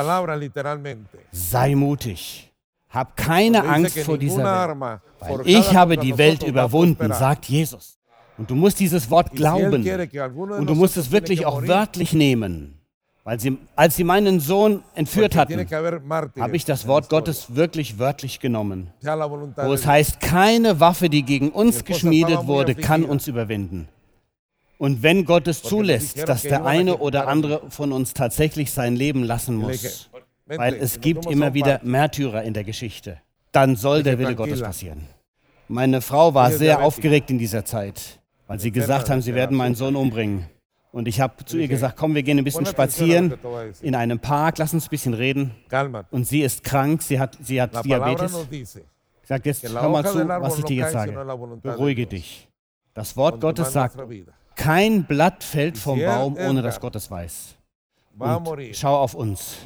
Sei 1.33 1.75
mutig. 1.75 2.53
Hab 2.89 3.17
keine 3.17 3.65
Angst 3.65 3.99
vor 3.99 4.19
dieser 4.19 4.45
Welt. 4.45 5.01
Weil 5.19 5.41
ich 5.45 5.75
habe 5.75 5.97
die 5.97 6.17
Welt 6.17 6.45
überwunden, 6.45 7.13
sagt 7.13 7.47
Jesus. 7.47 7.99
Und 8.39 8.51
du 8.51 8.55
musst 8.55 8.79
dieses 8.79 9.11
Wort 9.11 9.33
glauben. 9.33 9.85
Und 10.59 10.67
du 10.67 10.75
musst 10.77 10.97
es 10.97 11.11
wirklich 11.11 11.45
auch 11.45 11.67
wörtlich 11.67 12.13
nehmen. 12.13 12.76
Weil 13.27 13.41
sie, 13.41 13.59
als 13.75 13.97
sie 13.97 14.05
meinen 14.05 14.39
Sohn 14.39 14.85
entführt 14.95 15.35
hatten, 15.35 15.59
habe 16.39 16.55
ich 16.55 16.65
das 16.65 16.87
Wort 16.87 17.09
Gottes 17.09 17.57
wirklich 17.57 17.99
wörtlich 17.99 18.39
genommen, 18.39 18.93
wo 19.03 19.73
es 19.73 19.85
heißt, 19.85 20.21
keine 20.21 20.79
Waffe, 20.79 21.11
die 21.11 21.25
gegen 21.25 21.51
uns 21.51 21.85
geschmiedet 21.85 22.47
wurde, 22.47 22.77
kann 22.77 23.05
uns 23.05 23.27
überwinden. 23.27 23.89
Und 24.79 25.03
wenn 25.03 25.25
Gott 25.25 25.49
es 25.49 25.61
zulässt, 25.61 26.29
dass 26.29 26.43
der 26.43 26.65
eine 26.65 26.99
oder 26.99 27.27
andere 27.27 27.63
von 27.69 27.91
uns 27.91 28.15
tatsächlich 28.15 28.71
sein 28.71 28.95
Leben 28.95 29.25
lassen 29.25 29.57
muss, 29.57 30.09
weil 30.45 30.75
es 30.75 31.01
gibt 31.01 31.27
immer 31.27 31.53
wieder 31.53 31.81
Märtyrer 31.83 32.45
in 32.45 32.55
der 32.55 32.63
Geschichte, 32.63 33.21
dann 33.51 33.75
soll 33.75 34.05
der 34.05 34.21
Wille 34.21 34.37
Gottes 34.37 34.63
passieren. 34.63 35.09
Meine 35.67 36.01
Frau 36.01 36.33
war 36.35 36.53
sehr 36.53 36.81
aufgeregt 36.81 37.29
in 37.31 37.39
dieser 37.41 37.65
Zeit, 37.65 38.21
weil 38.47 38.61
sie 38.61 38.71
gesagt 38.71 39.11
haben, 39.11 39.21
sie 39.21 39.35
werden 39.35 39.57
meinen 39.57 39.75
Sohn 39.75 39.97
umbringen. 39.97 40.47
Und 40.97 41.07
ich 41.09 41.21
habe 41.21 41.45
zu 41.45 41.59
ihr 41.59 41.69
gesagt, 41.69 41.99
komm, 41.99 42.15
wir 42.15 42.23
gehen 42.23 42.39
ein 42.39 42.45
bisschen 42.45 42.65
spazieren 42.65 43.35
in 43.83 43.95
einem 43.95 44.19
Park, 44.19 44.57
lass 44.57 44.73
uns 44.73 44.87
ein 44.87 44.89
bisschen 44.89 45.13
reden. 45.13 45.51
Und 46.11 46.27
sie 46.27 46.41
ist 46.41 46.65
krank, 46.65 47.03
sie 47.03 47.21
hat, 47.21 47.37
sie 47.43 47.61
hat 47.61 47.85
Diabetes. 47.85 48.35
Ich 48.51 49.29
sage 49.29 49.43
jetzt, 49.45 49.69
hör 49.69 49.91
mal 49.91 50.07
zu, 50.07 50.27
was 50.27 50.59
ich 50.59 50.65
dir 50.65 50.77
jetzt 50.77 50.93
sage. 50.93 51.13
Beruhige 51.61 52.07
dich. 52.07 52.49
Das 52.95 53.15
Wort 53.15 53.43
Gottes 53.43 53.75
sagt, 53.75 53.99
kein 54.55 55.05
Blatt 55.05 55.45
fällt 55.45 55.77
vom 55.77 56.01
Baum, 56.01 56.35
ohne 56.39 56.63
dass 56.63 56.81
Gott 56.81 56.97
es 56.97 57.11
weiß. 57.11 57.57
Und 58.19 58.49
schau 58.73 58.97
auf 58.97 59.13
uns. 59.13 59.59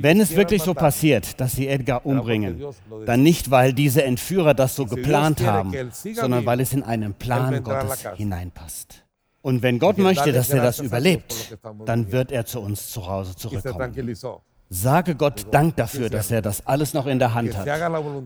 Wenn 0.00 0.20
es 0.20 0.36
wirklich 0.36 0.62
so 0.62 0.74
passiert, 0.74 1.40
dass 1.40 1.54
sie 1.56 1.66
Edgar 1.66 2.06
umbringen, 2.06 2.64
dann 3.04 3.24
nicht, 3.24 3.50
weil 3.50 3.72
diese 3.72 4.04
Entführer 4.04 4.54
das 4.54 4.76
so 4.76 4.86
geplant 4.86 5.44
haben, 5.44 5.74
sondern 5.90 6.46
weil 6.46 6.60
es 6.60 6.72
in 6.72 6.84
einen 6.84 7.14
Plan 7.14 7.64
Gottes 7.64 8.06
hineinpasst. 8.14 9.04
Und 9.42 9.62
wenn 9.62 9.78
Gott 9.78 9.98
möchte, 9.98 10.32
dass 10.32 10.50
er 10.50 10.62
das 10.62 10.80
überlebt, 10.80 11.58
dann 11.86 12.12
wird 12.12 12.30
er 12.30 12.44
zu 12.44 12.60
uns 12.60 12.90
zu 12.90 13.06
Hause 13.06 13.34
zurückkommen. 13.36 14.16
Sage 14.72 15.16
Gott 15.16 15.46
Dank 15.50 15.76
dafür, 15.76 16.10
dass 16.10 16.30
er 16.30 16.42
das 16.42 16.64
alles 16.66 16.94
noch 16.94 17.06
in 17.06 17.18
der 17.18 17.34
Hand 17.34 17.56
hat. 17.56 17.66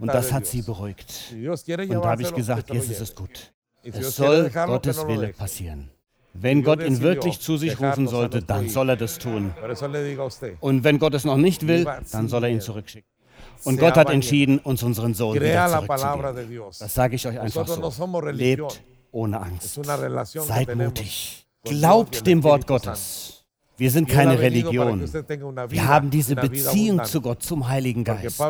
Und 0.01 0.09
das 0.09 0.33
hat 0.33 0.47
sie 0.47 0.63
beruhigt. 0.63 1.33
Und 1.33 1.91
da 1.91 2.11
habe 2.11 2.23
ich 2.23 2.35
gesagt, 2.35 2.71
jetzt 2.71 2.91
ist 2.91 3.01
es 3.01 3.15
gut. 3.15 3.53
Es 3.83 4.17
soll 4.17 4.51
Gottes 4.51 5.07
Wille 5.07 5.29
passieren. 5.29 5.91
Wenn 6.37 6.65
Gott 6.65 6.83
ihn 6.83 7.01
wirklich 7.01 7.39
zu 7.39 7.57
sich 7.57 7.81
rufen 7.81 8.09
sollte, 8.09 8.43
dann 8.43 8.69
soll 8.69 8.91
er 8.91 8.97
das 8.97 9.19
tun. 9.19 9.55
Und 10.61 10.85
wenn 10.85 10.99
Gott 10.99 11.15
es 11.15 11.25
noch 11.25 11.37
nicht 11.37 11.67
will, 11.69 11.87
dann 12.11 12.29
soll 12.29 12.45
er 12.45 12.51
ihn 12.51 12.61
zurückschicken. 12.61 13.09
Und 13.63 13.79
Gott 13.79 13.97
hat 13.97 14.11
entschieden, 14.11 14.59
uns 14.59 14.83
unseren 14.83 15.15
Sohn 15.15 15.37
wieder 15.37 15.69
zurückzugeben. 15.69 16.65
Das 16.79 16.95
sage 16.95 17.15
ich 17.17 17.27
euch 17.27 17.39
einfach 17.41 17.67
so. 17.67 18.21
Lebt 18.31 18.83
ohne 19.15 19.41
Angst. 19.41 19.81
Seid 20.33 20.75
mutig. 20.75 21.47
Glaubt 21.65 22.27
dem 22.27 22.43
Wort 22.43 22.67
Gottes. 22.67 23.45
Wir 23.77 23.91
sind 23.91 24.09
keine 24.09 24.39
Religion. 24.39 25.01
Wir 25.69 25.89
haben 25.89 26.11
diese 26.11 26.37
Beziehung 26.37 27.03
zu 27.05 27.21
Gott, 27.21 27.43
zum 27.43 27.69
Heiligen 27.69 28.05
Geist. 28.05 28.41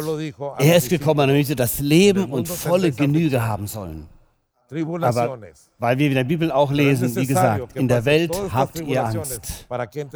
Er 0.59 0.77
ist 0.77 0.91
gekommen, 0.91 1.29
damit 1.29 1.49
wir 1.49 1.57
das 1.57 1.81
Leben 1.81 2.31
und 2.31 2.49
volle 2.49 2.93
Genüge 2.93 3.47
haben 3.47 3.67
sollen. 3.67 4.09
Aber 5.01 5.39
weil 5.79 5.99
wir 5.99 6.07
in 6.07 6.15
der 6.15 6.25
Bibel 6.25 6.53
auch 6.53 6.71
lesen, 6.71 7.15
wie 7.17 7.27
gesagt, 7.27 7.77
in 7.77 7.89
der 7.89 8.05
Welt 8.05 8.35
habt 8.53 8.81
ihr 8.81 9.05
Angst. 9.05 9.67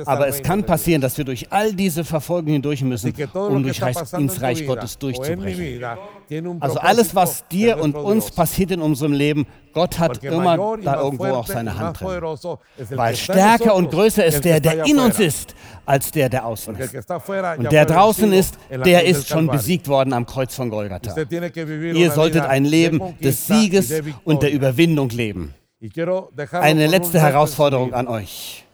Aber 0.04 0.28
es 0.28 0.42
kann 0.42 0.64
passieren, 0.64 1.00
dass 1.00 1.18
wir 1.18 1.24
durch 1.24 1.50
all 1.50 1.72
diese 1.74 2.04
Verfolgungen 2.04 2.54
hindurch 2.54 2.82
müssen, 2.82 3.12
um 3.34 3.62
durch 3.62 3.80
ins 4.16 4.40
Reich 4.40 4.66
Gottes 4.66 4.98
durchzubrechen. 4.98 5.84
Also 6.60 6.78
alles, 6.78 7.14
was 7.14 7.46
dir 7.48 7.78
und 7.78 7.96
uns 7.96 8.30
passiert 8.30 8.70
in 8.70 8.80
unserem 8.80 9.12
Leben, 9.12 9.46
Gott 9.72 9.98
hat 9.98 10.24
immer 10.24 10.78
da 10.82 11.00
irgendwo 11.02 11.26
auch 11.26 11.46
seine 11.46 11.78
Hand 11.78 12.00
drin. 12.00 12.22
Weil 12.90 13.16
stärker 13.16 13.74
und 13.74 13.90
größer 13.90 14.24
ist 14.24 14.44
der, 14.44 14.60
der 14.60 14.84
in 14.86 14.98
uns 14.98 15.18
ist, 15.20 15.54
als 15.86 16.10
der, 16.10 16.28
der 16.28 16.46
außen 16.46 16.76
ist. 16.76 16.94
Und 17.58 17.72
der 17.72 17.84
draußen 17.84 18.32
ist, 18.32 18.58
der 18.70 19.04
ist 19.04 19.28
schon 19.28 19.46
besiegt 19.46 19.88
worden 19.88 20.12
am 20.12 20.26
Kreuz 20.26 20.54
von 20.54 20.70
Golgatha. 20.70 21.14
Ihr 21.20 22.10
solltet 22.10 22.42
ein 22.42 22.64
Leben 22.64 23.00
des 23.20 23.46
Sieges 23.46 23.92
und 24.24 24.42
der 24.42 24.52
Überwindung 24.52 25.10
leben. 25.10 25.54
Eine 26.52 26.86
letzte 26.86 27.20
Herausforderung 27.20 27.94
an 27.94 28.08
euch. 28.08 28.64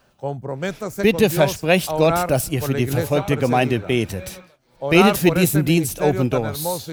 Bitte 0.97 1.29
versprecht 1.29 1.89
Gott, 1.89 2.29
dass 2.31 2.49
ihr 2.49 2.61
für 2.61 2.73
die 2.73 2.87
verfolgte 2.87 3.37
Gemeinde 3.37 3.79
betet. 3.79 4.41
Betet 4.89 5.17
für 5.17 5.31
diesen 5.31 5.63
Dienst 5.65 6.01
Open 6.01 6.29
Doors. 6.29 6.89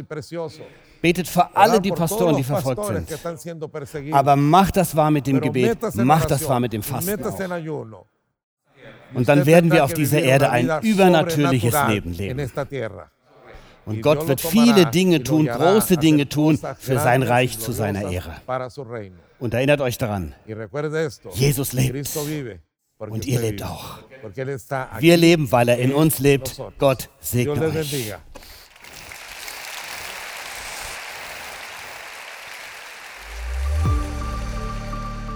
Betet 1.01 1.29
für 1.29 1.57
alle 1.57 1.81
die 1.81 1.91
Pastoren, 1.91 2.37
die 2.37 2.45
verfolgt 2.45 2.85
sind. 2.87 4.15
Aber 4.15 4.37
macht 4.37 4.77
das 4.77 4.95
wahr 4.95 5.11
mit 5.11 5.27
dem 5.27 5.41
Gebet, 5.41 5.79
macht 5.97 6.31
das 6.31 6.49
wahr 6.49 6.61
mit 6.61 6.73
dem 6.73 6.83
Fasten 6.83 7.23
auch. 7.23 8.07
Und 9.15 9.29
dann 9.29 9.45
werden 9.47 9.71
wir 9.71 9.85
auf 9.85 9.95
dieser 9.95 10.23
Erde 10.23 10.51
ein 10.51 10.71
übernatürliches 10.83 11.75
Leben 11.89 12.13
leben. 12.13 12.51
Und 13.85 14.01
Gott 14.03 14.29
wird 14.29 14.41
viele 14.41 14.87
Dinge 14.87 15.23
tun, 15.23 15.47
große 15.47 15.97
Dinge 15.97 16.29
tun 16.29 16.59
für 16.79 16.99
sein 16.99 17.23
Reich 17.23 17.59
zu 17.59 17.73
seiner 17.73 18.11
Ehre. 18.11 18.37
Und 19.39 19.55
erinnert 19.55 19.81
euch 19.81 19.99
daran, 19.99 20.35
Jesus 21.35 21.73
lebt. 21.73 22.09
Und 22.99 23.27
ihr 23.27 23.41
lebt 23.41 23.63
auch. 23.65 23.99
Wir 25.01 25.17
leben, 25.17 25.51
weil 25.51 25.69
er 25.69 25.79
in 25.79 25.93
uns 25.93 26.21
lebt. 26.21 26.61
Gott 26.79 27.09
segne 27.21 27.61
euch. 27.61 28.15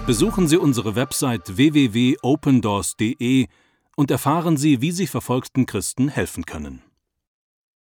Besuchen 0.06 0.46
Sie 0.46 0.56
unsere 0.56 0.94
Website 0.94 1.56
www.opendoors.de 1.56 3.48
und 3.96 4.11
erfahren 4.12 4.56
Sie, 4.56 4.80
wie 4.80 4.92
Sie 4.92 5.09
verfolgten 5.09 5.66
Christen 5.66 6.09
helfen 6.09 6.46
können. 6.46 6.86